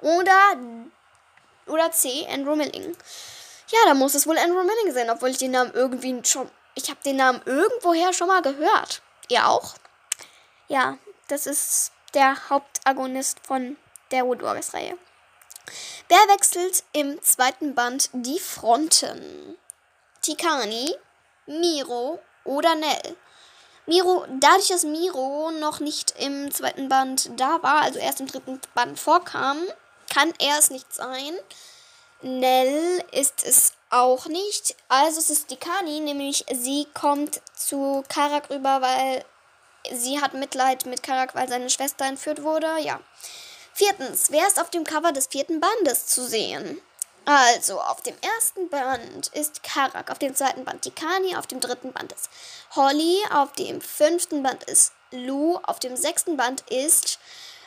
Oder, 0.00 0.56
oder 1.66 1.92
C, 1.92 2.26
Andrew 2.28 2.56
Milling. 2.56 2.96
Ja, 3.68 3.78
da 3.86 3.94
muss 3.94 4.14
es 4.14 4.26
wohl 4.26 4.36
Andrew 4.36 4.64
Milling 4.64 4.92
sein, 4.92 5.10
obwohl 5.10 5.28
ich 5.28 5.38
den 5.38 5.52
Namen 5.52 5.72
irgendwie 5.72 6.20
schon. 6.24 6.50
Ich 6.74 6.90
habe 6.90 6.98
den 7.04 7.16
Namen 7.16 7.40
irgendwoher 7.44 8.12
schon 8.12 8.26
mal 8.26 8.42
gehört. 8.42 9.00
Ihr 9.28 9.46
auch? 9.46 9.74
Ja, 10.66 10.98
das 11.28 11.46
ist 11.46 11.92
der 12.14 12.50
Hauptagonist 12.50 13.38
von 13.46 13.76
der 14.10 14.26
Woodwalkers-Reihe. 14.26 14.98
Wer 16.08 16.18
wechselt 16.34 16.82
im 16.92 17.22
zweiten 17.22 17.76
Band 17.76 18.10
die 18.12 18.40
Fronten? 18.40 19.56
Tikani, 20.20 20.96
Miro 21.50 22.20
oder 22.44 22.74
Nell? 22.74 23.16
Miro, 23.86 24.24
dadurch, 24.38 24.68
dass 24.68 24.84
Miro 24.84 25.50
noch 25.50 25.80
nicht 25.80 26.14
im 26.18 26.50
zweiten 26.52 26.88
Band 26.88 27.30
da 27.36 27.62
war, 27.62 27.82
also 27.82 27.98
erst 27.98 28.20
im 28.20 28.28
dritten 28.28 28.60
Band 28.74 28.98
vorkam, 29.00 29.58
kann 30.12 30.32
er 30.38 30.58
es 30.58 30.70
nicht 30.70 30.94
sein. 30.94 31.34
Nell 32.22 33.02
ist 33.12 33.44
es 33.44 33.72
auch 33.88 34.26
nicht. 34.26 34.76
Also 34.88 35.18
es 35.18 35.30
ist 35.30 35.50
die 35.50 35.56
Kani, 35.56 36.00
nämlich 36.00 36.44
sie 36.52 36.86
kommt 36.94 37.40
zu 37.54 38.04
Karak 38.08 38.50
rüber, 38.50 38.80
weil 38.80 39.24
sie 39.92 40.20
hat 40.20 40.34
Mitleid 40.34 40.86
mit 40.86 41.02
Karak, 41.02 41.34
weil 41.34 41.48
seine 41.48 41.70
Schwester 41.70 42.04
entführt 42.04 42.42
wurde. 42.42 42.68
Ja. 42.80 43.00
Viertens, 43.72 44.30
wer 44.30 44.46
ist 44.46 44.60
auf 44.60 44.70
dem 44.70 44.84
Cover 44.84 45.12
des 45.12 45.26
vierten 45.28 45.60
Bandes 45.60 46.06
zu 46.06 46.26
sehen? 46.26 46.80
Also, 47.32 47.80
auf 47.80 48.00
dem 48.00 48.16
ersten 48.22 48.68
Band 48.70 49.28
ist 49.28 49.62
Karak, 49.62 50.10
auf 50.10 50.18
dem 50.18 50.34
zweiten 50.34 50.64
Band 50.64 50.82
Tikani, 50.82 51.36
auf 51.36 51.46
dem 51.46 51.60
dritten 51.60 51.92
Band 51.92 52.10
ist 52.10 52.28
Holly, 52.74 53.22
auf 53.32 53.52
dem 53.52 53.80
fünften 53.80 54.42
Band 54.42 54.64
ist 54.64 54.92
Lou, 55.12 55.56
auf 55.62 55.78
dem 55.78 55.96
sechsten 55.96 56.36
Band 56.36 56.62
ist 56.70 57.20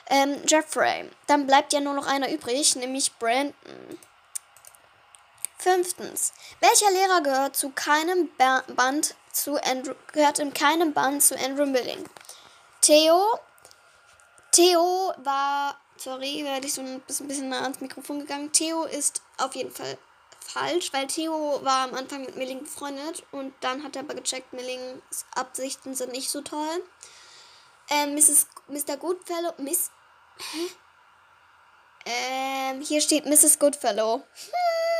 ähm, 0.07 0.41
Jeffrey. 0.45 1.09
Dann 1.27 1.47
bleibt 1.47 1.71
ja 1.71 1.79
nur 1.79 1.93
noch 1.93 2.07
einer 2.07 2.29
übrig, 2.29 2.75
nämlich 2.75 3.17
Brandon. 3.19 3.53
Fünftens. 5.59 6.33
Welcher 6.59 6.91
Lehrer 6.91 7.21
gehört 7.21 7.55
zu 7.55 7.69
keinem 7.69 8.29
Band 8.75 9.15
zu 9.31 9.55
Andrew, 9.63 9.93
gehört 10.11 10.39
in 10.39 10.53
keinem 10.53 10.91
Band 10.91 11.23
zu 11.23 11.39
Andrew 11.39 11.65
Milling? 11.65 12.03
Theo, 12.81 13.39
Theo 14.51 15.13
war, 15.23 15.77
sorry, 15.95 16.43
werde 16.43 16.67
ich 16.67 16.73
so 16.73 16.81
ein 16.81 16.99
bisschen, 16.99 17.29
bisschen 17.29 17.47
nah 17.47 17.61
ans 17.61 17.79
Mikrofon 17.79 18.19
gegangen. 18.19 18.51
Theo 18.51 18.83
ist 18.83 19.21
auf 19.45 19.55
jeden 19.55 19.71
Fall 19.71 19.97
falsch, 20.39 20.91
weil 20.93 21.07
Theo 21.07 21.59
war 21.63 21.85
am 21.85 21.93
Anfang 21.93 22.21
mit 22.21 22.35
Milling 22.35 22.63
befreundet 22.63 23.23
und 23.31 23.53
dann 23.61 23.83
hat 23.83 23.95
er 23.95 24.03
aber 24.03 24.15
gecheckt, 24.15 24.53
Millings 24.53 25.25
Absichten 25.35 25.95
sind 25.95 26.11
nicht 26.11 26.29
so 26.29 26.41
toll. 26.41 26.83
Ähm, 27.89 28.15
Mrs. 28.15 28.47
Mr. 28.67 28.97
Goodfellow, 28.97 29.53
Miss, 29.57 29.89
hä? 30.37 30.69
Ähm, 32.05 32.81
hier 32.81 33.01
steht 33.01 33.25
Mrs. 33.25 33.59
Goodfellow. 33.59 34.23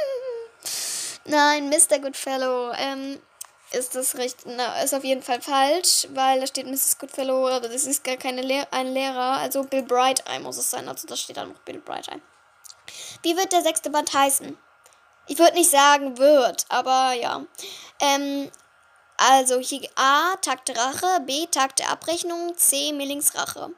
Nein, 1.25 1.69
Mr. 1.69 1.99
Goodfellow. 1.99 2.71
Ähm, 2.77 3.21
ist 3.71 3.95
das 3.95 4.15
recht, 4.17 4.45
na, 4.45 4.81
ist 4.83 4.93
auf 4.93 5.03
jeden 5.03 5.23
Fall 5.23 5.41
falsch, 5.41 6.07
weil 6.13 6.39
da 6.39 6.47
steht 6.47 6.67
Mrs. 6.67 6.99
Goodfellow, 6.99 7.47
aber 7.47 7.67
das 7.67 7.85
ist 7.85 8.03
gar 8.03 8.17
keine 8.17 8.41
Lehr 8.41 8.67
ein 8.71 8.93
Lehrer, 8.93 9.37
also 9.37 9.63
Bill 9.63 9.81
Bright 9.81 10.23
Eye 10.27 10.39
muss 10.39 10.57
es 10.57 10.69
sein, 10.69 10.87
also 10.87 11.07
da 11.07 11.15
steht 11.15 11.37
dann 11.37 11.49
noch 11.49 11.59
Bill 11.61 11.79
Bright 11.79 12.07
Eye. 12.07 12.21
Wie 13.23 13.37
wird 13.37 13.51
der 13.53 13.61
sechste 13.61 13.89
Band 13.89 14.13
heißen? 14.13 14.57
Ich 15.27 15.39
würde 15.39 15.55
nicht 15.55 15.71
sagen 15.71 16.17
wird, 16.17 16.65
aber 16.69 17.13
ja. 17.13 17.45
Ähm, 18.01 18.51
also 19.17 19.59
hier 19.59 19.89
A, 19.95 20.35
Tag 20.41 20.65
der 20.65 20.77
Rache, 20.77 21.21
B, 21.21 21.45
Tag 21.47 21.77
der 21.77 21.89
Abrechnung, 21.89 22.57
C, 22.57 22.91
Millings 22.91 23.33
Rache. 23.35 23.71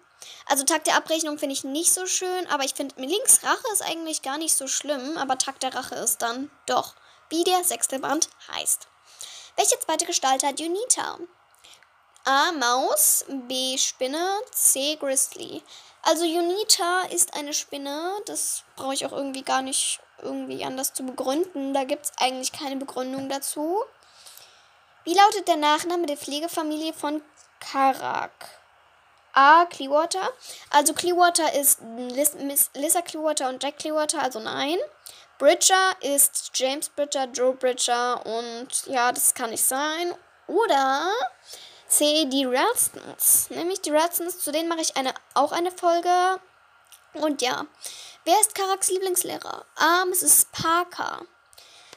Also 0.47 0.63
Tag 0.63 0.83
der 0.85 0.95
Abrechnung 0.95 1.37
finde 1.37 1.53
ich 1.53 1.63
nicht 1.63 1.93
so 1.93 2.07
schön, 2.07 2.47
aber 2.47 2.63
ich 2.63 2.73
finde 2.73 2.99
Millings 2.99 3.43
Rache 3.43 3.71
ist 3.73 3.83
eigentlich 3.83 4.23
gar 4.23 4.39
nicht 4.39 4.55
so 4.55 4.67
schlimm, 4.67 5.17
aber 5.17 5.37
Tag 5.37 5.59
der 5.59 5.75
Rache 5.75 5.95
ist 5.95 6.23
dann 6.23 6.49
doch, 6.65 6.95
wie 7.29 7.43
der 7.43 7.63
sechste 7.63 7.99
Band 7.99 8.29
heißt. 8.51 8.87
Welche 9.55 9.79
zweite 9.79 10.05
Gestalt 10.05 10.43
hat 10.43 10.59
Unita? 10.59 11.19
A. 12.25 12.51
Maus, 12.51 13.23
B. 13.29 13.77
Spinne, 13.77 14.41
C. 14.51 14.95
Grizzly. 14.95 15.61
Also 16.01 16.23
Unita 16.23 17.01
ist 17.11 17.35
eine 17.35 17.53
Spinne, 17.53 18.13
das 18.25 18.63
brauche 18.75 18.95
ich 18.95 19.05
auch 19.05 19.11
irgendwie 19.11 19.43
gar 19.43 19.61
nicht 19.61 19.99
irgendwie 20.23 20.65
anders 20.65 20.93
zu 20.93 21.03
begründen. 21.03 21.73
Da 21.73 21.83
gibt 21.83 22.05
es 22.05 22.11
eigentlich 22.17 22.51
keine 22.51 22.77
Begründung 22.77 23.29
dazu. 23.29 23.83
Wie 25.03 25.13
lautet 25.13 25.47
der 25.47 25.57
Nachname 25.57 26.07
der 26.07 26.17
Pflegefamilie 26.17 26.93
von 26.93 27.21
Karak? 27.59 28.31
A. 29.33 29.65
Clearwater. 29.65 30.31
Also 30.71 30.93
Clearwater 30.93 31.53
ist 31.53 31.79
Liz, 31.95 32.35
Lisa 32.73 33.01
Clearwater 33.01 33.49
und 33.49 33.61
Jack 33.61 33.77
Clearwater, 33.77 34.23
also 34.23 34.39
nein. 34.39 34.77
Bridger 35.37 35.91
ist 36.01 36.51
James 36.55 36.89
Bridger, 36.89 37.25
Joe 37.25 37.53
Bridger 37.53 38.25
und 38.25 38.87
ja, 38.87 39.11
das 39.11 39.33
kann 39.33 39.51
nicht 39.51 39.65
sein. 39.65 40.15
Oder 40.47 41.11
C, 41.95 42.25
die 42.25 42.43
Ralstons. 42.43 43.49
Nämlich 43.51 43.79
die 43.79 43.91
Ralstons, 43.91 44.39
zu 44.39 44.51
denen 44.51 44.67
mache 44.67 44.81
ich 44.81 44.97
eine, 44.97 45.13
auch 45.33 45.53
eine 45.53 45.71
Folge. 45.71 46.41
Und 47.13 47.41
ja, 47.41 47.65
wer 48.25 48.41
ist 48.41 48.53
Karaks 48.53 48.89
Lieblingslehrer? 48.89 49.65
A, 49.75 50.03
Mrs. 50.03 50.47
Parker. 50.51 51.25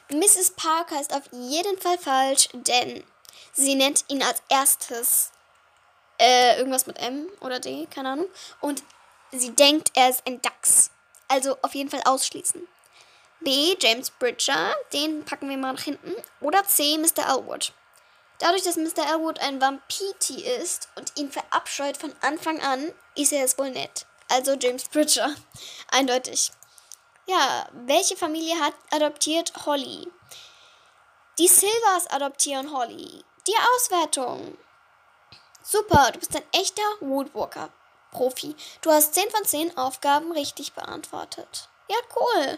Mrs. 0.09 0.51
Parker 0.51 1.01
ist 1.01 1.13
auf 1.13 1.23
jeden 1.33 1.77
Fall 1.77 1.97
falsch, 1.97 2.47
denn 2.53 3.03
sie 3.51 3.75
nennt 3.75 4.05
ihn 4.07 4.23
als 4.23 4.41
erstes 4.47 5.31
äh, 6.17 6.57
irgendwas 6.57 6.87
mit 6.87 6.97
M 6.97 7.27
oder 7.41 7.59
D, 7.59 7.85
keine 7.93 8.11
Ahnung. 8.11 8.27
Und 8.61 8.81
sie 9.33 9.51
denkt, 9.51 9.91
er 9.95 10.09
ist 10.11 10.25
ein 10.25 10.41
Dachs. 10.41 10.91
Also 11.27 11.57
auf 11.61 11.75
jeden 11.75 11.89
Fall 11.89 12.03
ausschließen. 12.05 12.65
B. 13.41 13.75
James 13.77 14.11
Bridger, 14.11 14.73
den 14.93 15.25
packen 15.25 15.49
wir 15.49 15.57
mal 15.57 15.73
nach 15.73 15.83
hinten. 15.83 16.13
Oder 16.39 16.63
C. 16.63 16.97
Mr. 16.97 17.27
Elwood. 17.27 17.73
Dadurch, 18.39 18.63
dass 18.63 18.77
Mr. 18.77 19.05
Elwood 19.05 19.39
ein 19.39 19.61
Vampiti 19.61 20.41
ist 20.43 20.87
und 20.95 21.11
ihn 21.17 21.31
verabscheut 21.31 21.97
von 21.97 22.13
Anfang 22.21 22.61
an, 22.61 22.93
ist 23.15 23.33
er 23.33 23.43
es 23.43 23.57
wohl 23.57 23.69
nett. 23.69 24.05
Also 24.29 24.53
James 24.53 24.87
Bridger. 24.87 25.35
Eindeutig. 25.91 26.51
Ja, 27.27 27.67
welche 27.73 28.15
Familie 28.15 28.59
hat 28.59 28.73
adoptiert 28.91 29.53
Holly? 29.65 30.07
Die 31.37 31.47
Silvers 31.47 32.07
adoptieren 32.07 32.71
Holly. 32.71 33.23
Die 33.45 33.55
Auswertung. 33.75 34.57
Super, 35.61 36.11
du 36.11 36.19
bist 36.19 36.35
ein 36.35 36.43
echter 36.51 36.81
Woodwalker-Profi. 37.01 38.55
Du 38.81 38.91
hast 38.91 39.13
10 39.13 39.29
von 39.29 39.45
10 39.45 39.77
Aufgaben 39.77 40.31
richtig 40.31 40.73
beantwortet. 40.73 41.69
Ja, 41.89 41.97
cool. 42.15 42.57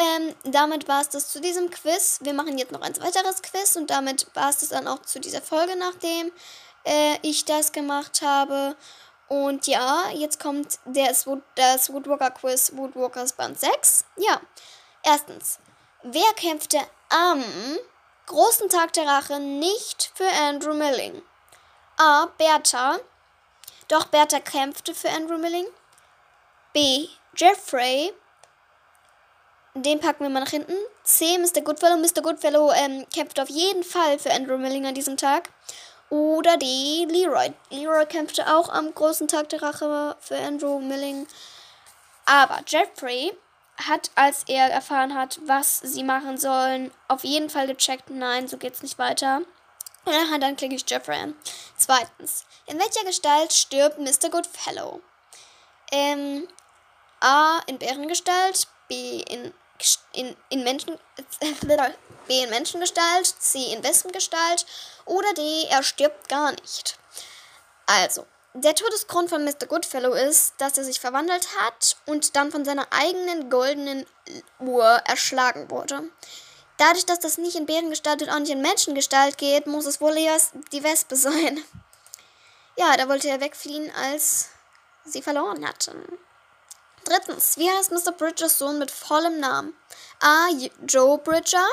Ähm, 0.00 0.34
damit 0.44 0.88
war 0.88 1.02
es 1.02 1.10
das 1.10 1.28
zu 1.28 1.40
diesem 1.40 1.68
Quiz. 1.68 2.20
Wir 2.22 2.32
machen 2.32 2.56
jetzt 2.56 2.72
noch 2.72 2.80
ein 2.80 2.96
weiteres 3.02 3.42
Quiz 3.42 3.76
und 3.76 3.90
damit 3.90 4.26
war 4.34 4.48
es 4.48 4.58
das 4.58 4.70
dann 4.70 4.88
auch 4.88 5.02
zu 5.02 5.20
dieser 5.20 5.42
Folge, 5.42 5.76
nachdem 5.76 6.32
äh, 6.84 7.18
ich 7.20 7.44
das 7.44 7.70
gemacht 7.72 8.22
habe. 8.22 8.76
Und 9.28 9.66
ja, 9.66 10.08
jetzt 10.14 10.40
kommt 10.40 10.78
das, 10.86 11.28
das 11.54 11.92
Woodwalker 11.92 12.30
Quiz 12.30 12.72
Woodwalkers 12.74 13.34
Band 13.34 13.60
6. 13.60 14.06
Ja, 14.16 14.40
erstens, 15.02 15.58
wer 16.02 16.32
kämpfte 16.34 16.78
am 17.10 17.44
großen 18.26 18.70
Tag 18.70 18.94
der 18.94 19.06
Rache 19.06 19.38
nicht 19.38 20.12
für 20.14 20.28
Andrew 20.28 20.72
Milling? 20.72 21.20
A. 21.98 22.26
Bertha. 22.38 22.98
Doch 23.88 24.06
Bertha 24.06 24.40
kämpfte 24.40 24.94
für 24.94 25.10
Andrew 25.10 25.36
Milling. 25.36 25.66
B. 26.72 27.08
Jeffrey. 27.36 28.14
Den 29.74 30.00
packen 30.00 30.24
wir 30.24 30.30
mal 30.30 30.40
nach 30.40 30.50
hinten. 30.50 30.74
C, 31.04 31.38
Mr. 31.38 31.60
Goodfellow. 31.62 31.96
Mr. 31.96 32.22
Goodfellow 32.22 32.72
ähm, 32.72 33.06
kämpft 33.14 33.38
auf 33.38 33.48
jeden 33.48 33.84
Fall 33.84 34.18
für 34.18 34.32
Andrew 34.32 34.58
Milling 34.58 34.86
an 34.86 34.94
diesem 34.94 35.16
Tag. 35.16 35.50
Oder 36.08 36.56
D, 36.56 37.06
Leroy. 37.08 37.52
Leroy 37.70 38.04
kämpfte 38.06 38.52
auch 38.52 38.68
am 38.68 38.92
großen 38.92 39.28
Tag 39.28 39.48
der 39.50 39.62
Rache 39.62 40.16
für 40.20 40.36
Andrew 40.38 40.80
Milling. 40.80 41.28
Aber 42.26 42.60
Jeffrey 42.66 43.32
hat, 43.88 44.10
als 44.16 44.44
er 44.48 44.70
erfahren 44.70 45.14
hat, 45.14 45.38
was 45.46 45.78
sie 45.78 46.02
machen 46.02 46.36
sollen, 46.36 46.90
auf 47.08 47.24
jeden 47.24 47.48
Fall 47.48 47.68
gecheckt, 47.68 48.10
nein, 48.10 48.48
so 48.48 48.56
geht's 48.56 48.82
nicht 48.82 48.98
weiter. 48.98 49.42
Und 50.04 50.40
dann 50.40 50.56
klicke 50.56 50.74
ich 50.74 50.88
Jeffrey 50.88 51.16
an. 51.16 51.34
Zweitens, 51.76 52.44
in 52.66 52.78
welcher 52.78 53.04
Gestalt 53.04 53.52
stirbt 53.52 53.98
Mr. 53.98 54.30
Goodfellow? 54.30 55.00
Ähm, 55.92 56.48
A 57.20 57.60
in 57.66 57.78
Bärengestalt, 57.78 58.66
B 58.90 59.22
in 59.22 59.54
in, 60.12 60.36
in 60.50 60.62
Menschen, 60.62 60.98
B 62.28 62.42
in 62.42 62.50
Menschengestalt, 62.50 63.26
C 63.38 63.72
in 63.72 63.82
Wespengestalt 63.82 64.66
oder 65.06 65.32
D, 65.32 65.64
er 65.70 65.82
stirbt 65.82 66.28
gar 66.28 66.52
nicht. 66.52 66.98
Also, 67.86 68.26
der 68.52 68.74
Todesgrund 68.74 69.30
von 69.30 69.44
Mr. 69.44 69.66
Goodfellow 69.68 70.12
ist, 70.12 70.54
dass 70.58 70.76
er 70.76 70.84
sich 70.84 71.00
verwandelt 71.00 71.48
hat 71.60 71.96
und 72.06 72.36
dann 72.36 72.50
von 72.50 72.64
seiner 72.64 72.86
eigenen 72.90 73.48
goldenen 73.48 74.06
Uhr 74.58 74.84
erschlagen 75.06 75.70
wurde. 75.70 76.02
Dadurch, 76.76 77.06
dass 77.06 77.20
das 77.20 77.38
nicht 77.38 77.56
in 77.56 77.66
Bärengestalt 77.66 78.22
und 78.22 78.30
auch 78.30 78.38
nicht 78.38 78.52
in 78.52 78.62
Menschengestalt 78.62 79.38
geht, 79.38 79.66
muss 79.66 79.86
es 79.86 80.00
wohl 80.00 80.16
eher 80.16 80.36
die 80.72 80.82
Wespe 80.82 81.14
sein. 81.14 81.62
Ja, 82.76 82.96
da 82.96 83.08
wollte 83.08 83.28
er 83.28 83.40
wegfliehen, 83.40 83.90
als 83.94 84.48
sie 85.04 85.22
verloren 85.22 85.66
hatten. 85.66 86.18
Drittens, 87.10 87.56
wie 87.56 87.68
heißt 87.68 87.90
Mr. 87.90 88.12
Bridgers 88.12 88.56
Sohn 88.56 88.78
mit 88.78 88.88
vollem 88.88 89.40
Namen? 89.40 89.74
A. 90.20 90.46
Joe 90.86 91.18
Bridger. 91.18 91.66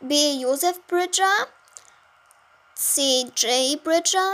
B. 0.00 0.32
Joseph 0.40 0.80
Bridger. 0.88 1.46
C. 2.74 3.30
J. 3.36 3.80
Bridger. 3.84 4.32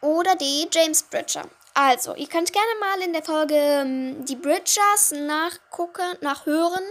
Oder 0.00 0.36
D. 0.36 0.68
James 0.70 1.02
Bridger. 1.02 1.42
Also, 1.74 2.14
ihr 2.14 2.28
könnt 2.28 2.52
gerne 2.52 2.78
mal 2.78 3.02
in 3.02 3.12
der 3.14 3.24
Folge 3.24 3.56
ähm, 3.56 4.24
die 4.24 4.36
Bridgers 4.36 5.10
nachgucken, 5.10 6.16
nachhören. 6.20 6.84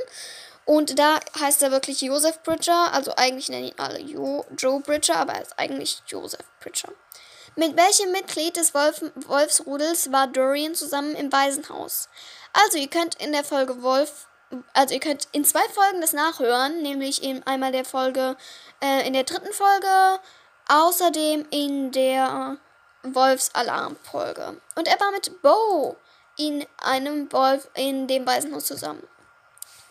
Und 0.66 1.00
da 1.00 1.22
heißt 1.40 1.64
er 1.64 1.72
wirklich 1.72 2.02
Joseph 2.02 2.44
Bridger. 2.44 2.92
Also 2.92 3.14
eigentlich 3.16 3.48
nennen 3.48 3.68
ihn 3.68 3.80
alle 3.80 4.02
jo 4.02 4.44
Joe 4.58 4.82
Bridger, 4.82 5.16
aber 5.16 5.36
er 5.36 5.44
ist 5.44 5.58
eigentlich 5.58 6.04
Joseph 6.06 6.46
Bridger. 6.60 6.90
Mit 7.58 7.78
welchem 7.78 8.12
Mitglied 8.12 8.58
des 8.58 8.74
Wolf 8.74 9.02
Wolfsrudels 9.16 10.12
war 10.12 10.28
Dorian 10.28 10.76
zusammen 10.76 11.16
im 11.16 11.32
Waisenhaus? 11.32 12.10
Also, 12.52 12.78
ihr 12.78 12.90
könnt 12.90 13.16
in 13.16 13.32
der 13.32 13.46
Folge 13.46 13.82
Wolf, 13.82 14.28
also 14.74 14.94
ihr 14.94 15.00
könnt 15.00 15.30
in 15.32 15.46
zwei 15.46 15.64
Folgen 15.70 16.02
das 16.02 16.12
nachhören, 16.12 16.82
nämlich 16.82 17.24
in 17.24 17.44
einmal 17.44 17.72
der 17.72 17.86
Folge, 17.86 18.36
äh, 18.82 19.08
in 19.08 19.14
der 19.14 19.24
dritten 19.24 19.54
Folge, 19.54 20.20
außerdem 20.68 21.48
in 21.50 21.92
der 21.92 22.58
Wolfsalarm-Folge. 23.04 24.60
Und 24.76 24.88
er 24.90 25.00
war 25.00 25.12
mit 25.12 25.42
Bo 25.42 25.96
in 26.38 26.66
einem 26.84 27.32
Wolf 27.32 27.70
in 27.74 28.08
dem 28.08 28.28
Waisenhaus 28.28 28.66
zusammen. 28.66 29.08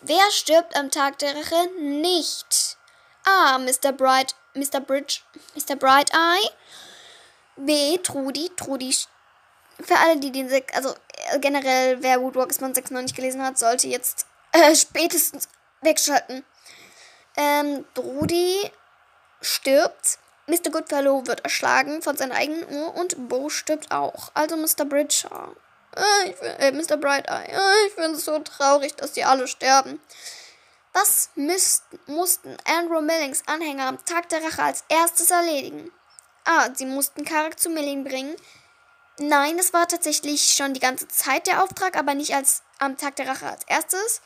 Wer 0.01 0.29
stirbt 0.29 0.75
am 0.75 0.91
Tag 0.91 1.17
der 1.17 1.35
Rache 1.35 1.67
nicht? 1.79 2.77
A. 3.23 3.57
Mr. 3.57 3.91
Bright, 3.91 4.35
Mr. 4.53 4.79
Bridge, 4.79 5.21
Mr. 5.55 5.75
Bright 5.75 6.11
Eye. 6.13 6.49
B. 7.57 7.97
Trudi. 7.99 8.51
Trudi. 8.55 8.95
Für 9.81 9.97
alle, 9.97 10.17
die 10.17 10.31
den 10.31 10.49
Sek 10.49 10.73
also 10.75 10.93
äh, 11.31 11.39
generell, 11.39 12.01
wer 12.01 12.21
Woodwalkers 12.21 12.59
Band 12.59 12.75
6 12.75 12.91
noch 12.91 13.01
nicht 13.01 13.15
gelesen 13.15 13.43
hat, 13.43 13.57
sollte 13.57 13.87
jetzt 13.87 14.25
äh, 14.51 14.75
spätestens 14.75 15.49
wegschalten. 15.81 16.43
Ähm, 17.37 17.85
Trudi 17.93 18.71
stirbt. 19.41 20.19
Mr. 20.47 20.69
Goodfellow 20.71 21.25
wird 21.25 21.43
erschlagen 21.43 22.03
von 22.03 22.15
seiner 22.15 22.35
eigenen 22.35 22.69
Uhr 22.69 22.95
und 22.95 23.29
Bo 23.29 23.49
stirbt 23.49 23.91
auch. 23.91 24.29
Also 24.35 24.55
Mr. 24.55 24.85
Bridger. 24.85 25.55
Äh, 25.95 26.67
äh, 26.67 26.71
Mr. 26.71 26.97
Bright 26.97 27.27
Eye. 27.27 27.51
Äh, 27.51 27.87
ich 27.87 27.93
finde 27.93 28.17
es 28.17 28.25
so 28.25 28.37
traurig, 28.39 28.95
dass 28.95 29.13
die 29.13 29.23
alle 29.23 29.47
sterben. 29.47 29.99
Was 30.93 31.29
müssten, 31.35 31.99
mussten 32.05 32.55
Andrew 32.65 33.01
Millings 33.01 33.43
Anhänger 33.47 33.87
am 33.87 34.05
Tag 34.05 34.29
der 34.29 34.43
Rache 34.43 34.63
als 34.63 34.83
erstes 34.87 35.31
erledigen? 35.31 35.91
A. 36.45 36.69
Sie 36.73 36.85
mussten 36.85 37.25
Karak 37.25 37.59
zu 37.59 37.69
Milling 37.69 38.03
bringen. 38.03 38.35
Nein, 39.17 39.57
das 39.57 39.73
war 39.73 39.87
tatsächlich 39.87 40.53
schon 40.53 40.73
die 40.73 40.79
ganze 40.79 41.07
Zeit 41.07 41.47
der 41.47 41.63
Auftrag, 41.63 41.97
aber 41.97 42.13
nicht 42.13 42.33
als 42.33 42.63
am 42.79 42.97
Tag 42.97 43.15
der 43.15 43.27
Rache 43.27 43.49
als 43.49 43.63
erstes. 43.67 44.21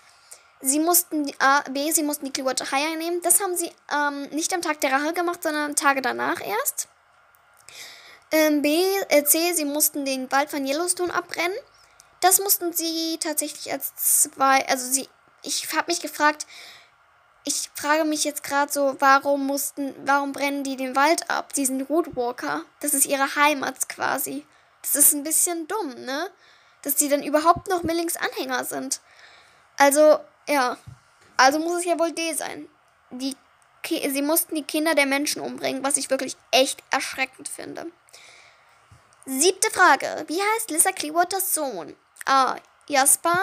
Sie 0.62 0.80
mussten 0.80 1.32
A, 1.40 1.62
B, 1.70 1.92
sie 1.92 2.04
mussten 2.04 2.26
die 2.26 2.34
Clearwater 2.34 2.70
High 2.72 2.92
einnehmen. 2.92 3.22
Das 3.22 3.42
haben 3.42 3.56
sie 3.56 3.72
ähm, 3.94 4.24
nicht 4.32 4.54
am 4.54 4.62
Tag 4.62 4.82
der 4.82 4.92
Rache 4.92 5.14
gemacht, 5.14 5.44
sondern 5.44 5.76
Tage 5.76 6.02
danach 6.02 6.42
erst. 6.42 6.90
Ähm, 8.32 8.62
B, 8.62 8.84
äh, 9.10 9.24
C, 9.24 9.54
sie 9.54 9.66
mussten 9.66 10.06
den 10.06 10.32
Wald 10.32 10.50
von 10.50 10.66
Yellowstone 10.66 11.14
abbrennen. 11.14 11.58
Das 12.20 12.40
mussten 12.40 12.74
sie 12.74 13.18
tatsächlich 13.20 13.72
als 13.72 13.96
zwei, 13.96 14.68
also 14.68 14.86
sie, 14.92 15.08
ich 15.44 15.74
habe 15.74 15.86
mich 15.88 16.02
gefragt, 16.02 16.46
ich 17.50 17.72
frage 17.74 18.06
mich 18.06 18.24
jetzt 18.24 18.44
gerade 18.44 18.72
so, 18.72 18.96
warum 19.00 19.48
mussten, 19.48 19.96
warum 20.06 20.34
brennen 20.34 20.64
die 20.64 20.76
den 20.76 20.96
Wald 20.96 21.30
ab? 21.32 21.52
Die 21.54 21.66
sind 21.66 21.90
Roadwalker. 21.90 22.62
Das 22.80 22.94
ist 22.94 23.08
ihre 23.08 23.36
Heimat 23.36 23.90
quasi. 23.90 24.46
Das 24.84 24.96
ist 24.96 25.14
ein 25.14 25.24
bisschen 25.24 25.68
dumm, 25.68 25.96
ne? 26.06 26.30
Dass 26.84 26.96
die 26.96 27.10
dann 27.10 27.24
überhaupt 27.24 27.68
noch 27.68 27.82
Millings 27.82 28.18
Anhänger 28.18 28.64
sind. 28.66 29.02
Also, 29.78 30.20
ja. 30.48 30.78
Also 31.38 31.58
muss 31.58 31.80
es 31.80 31.86
ja 31.86 31.98
wohl 31.98 32.12
D 32.12 32.34
sein. 32.34 32.70
Die 33.10 33.36
Ki 33.82 34.08
sie 34.12 34.22
mussten 34.22 34.56
die 34.56 34.64
Kinder 34.64 34.94
der 34.94 35.06
Menschen 35.08 35.42
umbringen, 35.42 35.84
was 35.84 35.98
ich 35.98 36.10
wirklich 36.10 36.38
echt 36.52 36.84
erschreckend 36.92 37.48
finde. 37.48 37.88
Siebte 39.26 39.72
Frage. 39.72 40.26
Wie 40.28 40.42
heißt 40.42 40.70
Lisa 40.70 40.92
Clearwaters 40.92 41.54
Sohn? 41.56 41.96
A. 42.26 42.58
Jasper. 42.88 43.40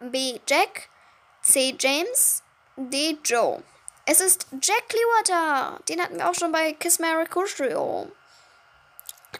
B. 0.00 0.40
Jack. 0.46 0.88
C. 1.42 1.74
James. 1.78 2.42
D. 2.78 3.16
Joe. 3.24 3.62
Es 4.04 4.20
ist 4.20 4.46
Jack 4.60 4.90
Clearwater. 4.90 5.80
Den 5.88 6.02
hatten 6.02 6.18
wir 6.18 6.28
auch 6.28 6.34
schon 6.34 6.52
bei 6.52 6.74
Kiss 6.74 6.98
Mary 6.98 7.24
Trio. 7.26 8.12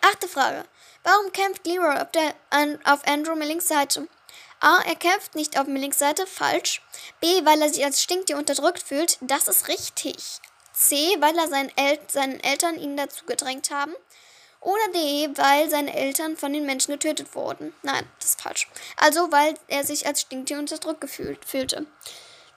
Achte 0.01 0.27
Frage. 0.27 0.65
Warum 1.03 1.31
kämpft 1.33 1.67
Leroy 1.67 1.99
auf, 1.99 2.11
der, 2.13 2.35
an, 2.49 2.79
auf 2.85 3.07
Andrew 3.07 3.35
Millings 3.35 3.69
Seite? 3.69 4.09
A. 4.61 4.81
Er 4.87 4.97
kämpft 4.97 5.35
nicht 5.35 5.59
auf 5.61 5.67
Millings 5.67 5.99
Seite. 5.99 6.27
Falsch. 6.27 6.81
B. 7.21 7.45
Weil 7.45 7.61
er 7.61 7.69
sich 7.69 7.85
als 7.85 8.03
Stinktier 8.03 8.39
unterdrückt 8.39 8.83
fühlt. 8.83 9.19
Das 9.21 9.49
ist 9.49 9.69
richtig. 9.69 10.41
C. 10.73 10.97
Weil 11.21 11.37
er 11.39 11.49
seinen, 11.49 11.71
El 11.77 12.01
seinen 12.09 12.41
Eltern 12.41 12.79
ihn 12.79 12.97
dazu 12.97 13.27
gedrängt 13.27 13.71
haben. 13.71 13.95
Oder 14.63 14.93
D. 14.95 15.29
Weil 15.37 15.69
seine 15.69 15.95
Eltern 15.95 16.39
von 16.39 16.55
den 16.55 16.65
Menschen 16.65 16.93
getötet 16.93 17.35
wurden. 17.35 17.75
Nein, 17.83 18.09
das 18.19 18.31
ist 18.31 18.41
falsch. 18.41 18.67
Also, 18.97 19.31
weil 19.31 19.55
er 19.69 19.85
sich 19.85 20.07
als 20.07 20.23
Stinktier 20.23 20.59
unterdrückt 20.59 21.03
gefühlt, 21.03 21.45
fühlte. 21.45 21.87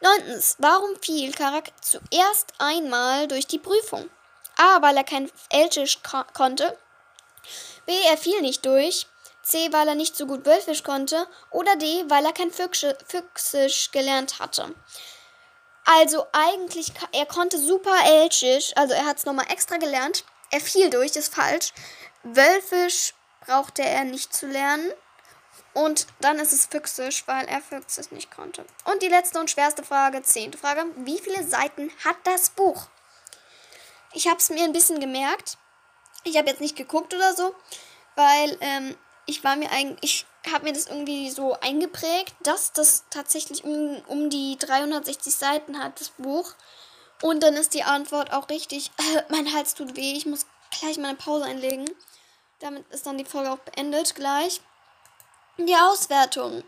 Neuntens. 0.02 0.56
Warum 0.60 0.96
fiel 1.02 1.34
Karak 1.34 1.72
zuerst 1.82 2.54
einmal 2.58 3.28
durch 3.28 3.48
die 3.48 3.60
Prüfung? 3.60 4.10
A. 4.58 4.82
Weil 4.82 4.98
er 4.98 5.04
kein 5.04 5.32
Elchisch 5.50 6.00
konnte. 6.34 6.78
B. 7.86 7.94
Er 8.10 8.18
fiel 8.18 8.42
nicht 8.42 8.66
durch. 8.66 9.08
C. 9.44 9.72
Weil 9.72 9.88
er 9.88 9.96
nicht 9.96 10.16
so 10.16 10.26
gut 10.26 10.46
Wölfisch 10.46 10.84
konnte. 10.84 11.28
Oder 11.52 11.76
D. 11.76 12.06
Weil 12.08 12.26
er 12.26 12.34
kein 12.34 12.52
Füchsisch 12.52 13.92
gelernt 13.92 14.40
hatte. 14.40 14.74
Also 15.92 16.28
eigentlich, 16.34 16.94
er 17.14 17.26
konnte 17.26 17.58
super 17.58 17.96
Elchisch, 18.06 18.74
also 18.76 18.94
er 18.94 19.08
hat 19.08 19.18
es 19.18 19.26
nochmal 19.26 19.48
extra 19.50 19.78
gelernt. 19.78 20.24
Er 20.52 20.62
fiel 20.62 20.92
durch, 20.92 21.16
ist 21.16 21.34
falsch. 21.34 21.74
Wölfisch 22.22 23.16
brauchte 23.44 23.82
er 23.82 24.04
nicht 24.04 24.32
zu 24.32 24.46
lernen. 24.46 24.92
Und 25.80 26.08
dann 26.20 26.39
ist 26.39 26.52
es 26.52 26.65
Füchsisch, 26.65 27.26
weil 27.26 27.46
er 27.48 27.62
Füchsisch 27.62 28.12
nicht 28.12 28.32
konnte. 28.32 28.65
Und 28.84 29.02
die 29.02 29.08
letzte 29.08 29.39
und 29.39 29.50
schwerste 29.50 29.82
Frage, 29.82 30.22
zehnte 30.24 30.58
Frage. 30.58 30.84
Wie 30.98 31.18
viele 31.20 31.42
Seiten 31.48 31.89
hat 32.04 32.18
das 32.26 32.50
Buch? 32.50 32.88
Ich 34.12 34.28
habe 34.28 34.39
es 34.39 34.50
mir 34.50 34.65
ein 34.65 34.74
bisschen 34.74 35.00
gemerkt. 35.00 35.58
Ich 36.26 36.36
habe 36.36 36.50
jetzt 36.50 36.60
nicht 36.60 36.76
geguckt 36.76 37.13
oder 37.13 37.34
so, 37.34 37.56
weil 38.18 38.58
ähm, 38.60 38.98
ich 39.26 39.42
war 39.46 39.56
mir 39.56 39.72
eigentlich, 39.72 40.26
ich 40.44 40.52
habe 40.52 40.65
mir 40.65 40.74
das 40.74 40.88
irgendwie 40.88 41.30
so 41.30 41.58
eingeprägt, 41.62 42.36
dass 42.44 42.74
das 42.74 43.06
tatsächlich 43.10 43.63
um, 43.63 44.02
um 44.08 44.30
die 44.30 44.58
360 44.60 45.34
Seiten 45.34 45.82
hat, 45.82 46.02
das 46.02 46.10
Buch. 46.10 46.56
Und 47.22 47.42
dann 47.42 47.54
ist 47.54 47.74
die 47.74 47.84
Antwort 47.84 48.34
auch 48.34 48.50
richtig. 48.50 48.92
Äh, 48.98 49.22
mein 49.30 49.54
Hals 49.54 49.76
tut 49.76 49.96
weh, 49.96 50.12
ich 50.12 50.26
muss 50.26 50.46
gleich 50.78 50.98
mal 50.98 51.08
eine 51.08 51.18
Pause 51.18 51.46
einlegen. 51.46 51.89
Damit 52.60 52.86
ist 52.89 53.06
dann 53.06 53.18
die 53.18 53.24
Folge 53.24 53.50
auch 53.50 53.60
beendet 53.60 54.15
gleich. 54.15 54.60
Die 55.60 55.76
Auswertung. 55.76 56.63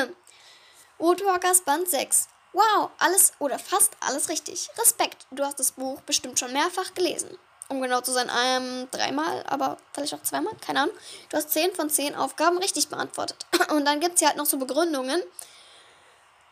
Woodwalkers 0.98 1.62
Band 1.62 1.88
6. 1.88 2.28
Wow, 2.52 2.90
alles 2.98 3.32
oder 3.38 3.58
fast 3.58 3.96
alles 4.00 4.28
richtig. 4.28 4.70
Respekt, 4.78 5.26
du 5.30 5.44
hast 5.44 5.58
das 5.58 5.72
Buch 5.72 6.00
bestimmt 6.02 6.38
schon 6.38 6.52
mehrfach 6.52 6.94
gelesen 6.94 7.38
um 7.68 7.80
genau 7.80 8.00
zu 8.00 8.12
sein, 8.12 8.30
ähm, 8.44 8.88
dreimal, 8.90 9.42
aber 9.46 9.78
vielleicht 9.92 10.14
auch 10.14 10.22
zweimal, 10.22 10.54
keine 10.64 10.82
Ahnung. 10.82 10.94
Du 11.30 11.36
hast 11.36 11.50
10 11.50 11.74
von 11.74 11.90
10 11.90 12.14
Aufgaben 12.14 12.58
richtig 12.58 12.88
beantwortet. 12.88 13.46
Und 13.70 13.84
dann 13.84 14.00
gibt 14.00 14.14
es 14.14 14.20
hier 14.20 14.28
halt 14.28 14.36
noch 14.36 14.46
so 14.46 14.58
Begründungen. 14.58 15.22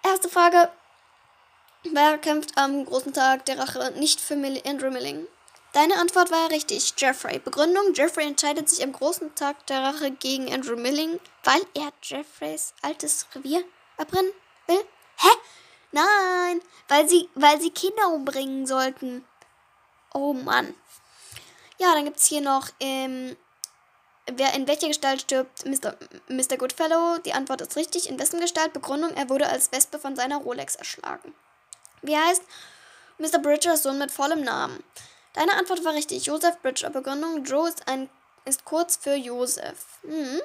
Erste 0.02 0.28
Frage. 0.28 0.70
Wer 1.84 2.18
kämpft 2.18 2.56
am 2.56 2.84
großen 2.84 3.12
Tag 3.12 3.44
der 3.44 3.58
Rache 3.58 3.92
nicht 3.96 4.20
für 4.20 4.36
Mill 4.36 4.60
Andrew 4.66 4.90
Milling? 4.90 5.26
Deine 5.74 5.96
Antwort 5.98 6.30
war 6.30 6.50
richtig. 6.50 6.94
Jeffrey. 6.96 7.40
Begründung. 7.40 7.94
Jeffrey 7.94 8.24
entscheidet 8.24 8.68
sich 8.68 8.84
am 8.84 8.92
großen 8.92 9.34
Tag 9.34 9.66
der 9.66 9.82
Rache 9.82 10.12
gegen 10.12 10.52
Andrew 10.54 10.76
Milling, 10.76 11.18
weil 11.42 11.62
er 11.74 11.92
Jeffreys 12.00 12.72
altes 12.80 13.26
Revier 13.34 13.64
abbrennen 13.96 14.32
will. 14.68 14.84
Hä? 15.16 15.28
Nein, 15.90 16.60
weil 16.86 17.08
sie, 17.08 17.28
weil 17.34 17.60
sie 17.60 17.70
Kinder 17.70 18.08
umbringen 18.12 18.66
sollten. 18.66 19.24
Oh 20.12 20.32
Mann. 20.32 20.76
Ja, 21.78 21.92
dann 21.94 22.04
gibt 22.04 22.18
es 22.18 22.26
hier 22.26 22.40
noch, 22.40 22.68
ähm, 22.78 23.36
wer 24.32 24.54
in 24.54 24.68
welcher 24.68 24.86
Gestalt 24.86 25.22
stirbt 25.22 25.66
Mr. 25.66 25.96
Mr. 26.28 26.56
Goodfellow? 26.56 27.18
Die 27.18 27.32
Antwort 27.32 27.62
ist 27.62 27.74
richtig. 27.74 28.08
In 28.08 28.20
wessen 28.20 28.40
Gestalt? 28.40 28.72
Begründung, 28.72 29.10
er 29.14 29.28
wurde 29.28 29.48
als 29.48 29.72
Wespe 29.72 29.98
von 29.98 30.14
seiner 30.14 30.36
Rolex 30.36 30.76
erschlagen. 30.76 31.34
Wie 32.02 32.16
heißt 32.16 32.42
Mr. 33.18 33.40
Bridgers 33.40 33.82
Sohn 33.82 33.98
mit 33.98 34.12
vollem 34.12 34.42
Namen? 34.42 34.84
Deine 35.34 35.54
Antwort 35.56 35.84
war 35.84 35.94
richtig. 35.94 36.26
Joseph 36.26 36.58
Bridger. 36.62 36.90
Begründung, 36.90 37.44
Joe 37.44 37.68
ist, 37.68 37.86
ein, 37.86 38.08
ist 38.44 38.64
kurz 38.64 38.96
für 38.96 39.14
Joseph. 39.14 39.98
Mhm. 40.02 40.40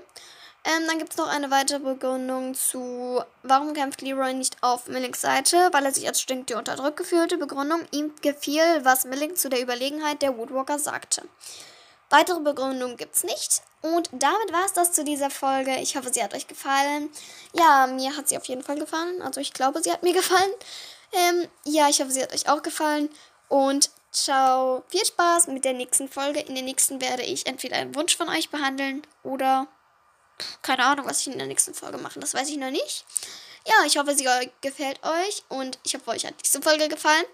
Ähm, 0.66 0.88
dann 0.88 0.98
gibt 1.00 1.12
es 1.12 1.18
noch 1.18 1.30
eine 1.30 1.50
weitere 1.52 1.80
Begründung 1.80 2.54
zu, 2.54 3.24
warum 3.44 3.74
kämpft 3.74 4.02
Leroy 4.02 4.34
nicht 4.34 4.58
auf 4.62 4.88
Millings 4.88 5.22
Seite, 5.22 5.70
weil 5.72 5.86
er 5.86 5.94
sich 5.94 6.06
als 6.06 6.20
Stinktier 6.20 6.58
unterdrückt 6.58 6.98
gefühlte. 6.98 7.38
Begründung, 7.38 7.82
ihm 7.92 8.14
gefiel, 8.22 8.84
was 8.84 9.06
Milling 9.06 9.38
zu 9.38 9.50
der 9.50 9.62
Überlegenheit 9.62 10.22
der 10.22 10.38
Woodwalker 10.38 10.78
sagte. 10.78 11.24
Weitere 12.10 12.42
Begründung 12.42 12.98
gibt 12.98 13.16
es 13.16 13.24
nicht. 13.24 13.62
Und 13.82 14.10
damit 14.12 14.52
war 14.52 14.66
es 14.66 14.74
das 14.74 14.92
zu 14.92 15.06
dieser 15.06 15.30
Folge. 15.30 15.76
Ich 15.78 15.96
hoffe, 15.96 16.12
sie 16.12 16.24
hat 16.24 16.34
euch 16.34 16.48
gefallen. 16.48 17.10
Ja, 17.54 17.88
mir 17.88 18.18
hat 18.18 18.28
sie 18.28 18.38
auf 18.38 18.46
jeden 18.46 18.64
Fall 18.64 18.78
gefallen. 18.78 19.22
Also 19.22 19.40
ich 19.40 19.54
glaube, 19.54 19.82
sie 19.82 19.92
hat 19.92 20.04
mir 20.04 20.14
gefallen. 20.22 20.52
Ähm, 21.14 21.48
ja, 21.64 21.88
ich 21.88 22.02
hoffe, 22.02 22.12
sie 22.12 22.22
hat 22.22 22.34
euch 22.34 22.50
auch 22.50 22.64
gefallen. 22.64 23.10
Und 23.48 23.92
ciao. 24.12 24.84
Viel 24.88 25.06
Spaß 25.06 25.48
mit 25.48 25.66
der 25.66 25.74
nächsten 25.74 26.10
Folge. 26.10 26.40
In 26.40 26.56
der 26.56 26.64
nächsten 26.64 27.02
werde 27.02 27.24
ich 27.24 27.46
entweder 27.46 27.78
einen 27.78 27.96
Wunsch 27.96 28.16
von 28.16 28.30
euch 28.30 28.50
behandeln 28.50 29.06
oder 29.24 29.68
keine 30.62 30.86
Ahnung, 30.86 31.06
was 31.06 31.22
ich 31.22 31.28
in 31.28 31.38
der 31.38 31.48
nächsten 31.48 31.74
Folge 31.74 31.98
mache. 31.98 32.20
Das 32.20 32.34
weiß 32.34 32.50
ich 32.50 32.58
noch 32.58 32.72
nicht. 32.72 33.06
Ja, 33.68 33.86
ich 33.86 33.98
hoffe, 33.98 34.16
sie 34.16 34.28
gefällt 34.62 35.04
euch 35.04 35.44
und 35.50 35.80
ich 35.84 35.96
hoffe, 35.96 36.12
euch 36.12 36.26
hat 36.26 36.36
diese 36.44 36.62
Folge 36.62 36.88
gefallen. 36.88 37.26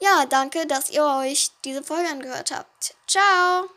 Ja, 0.00 0.26
danke, 0.26 0.66
dass 0.66 0.90
ihr 0.90 1.04
euch 1.04 1.50
diese 1.64 1.82
Folge 1.82 2.08
angehört 2.08 2.52
habt. 2.52 2.94
Ciao! 3.06 3.68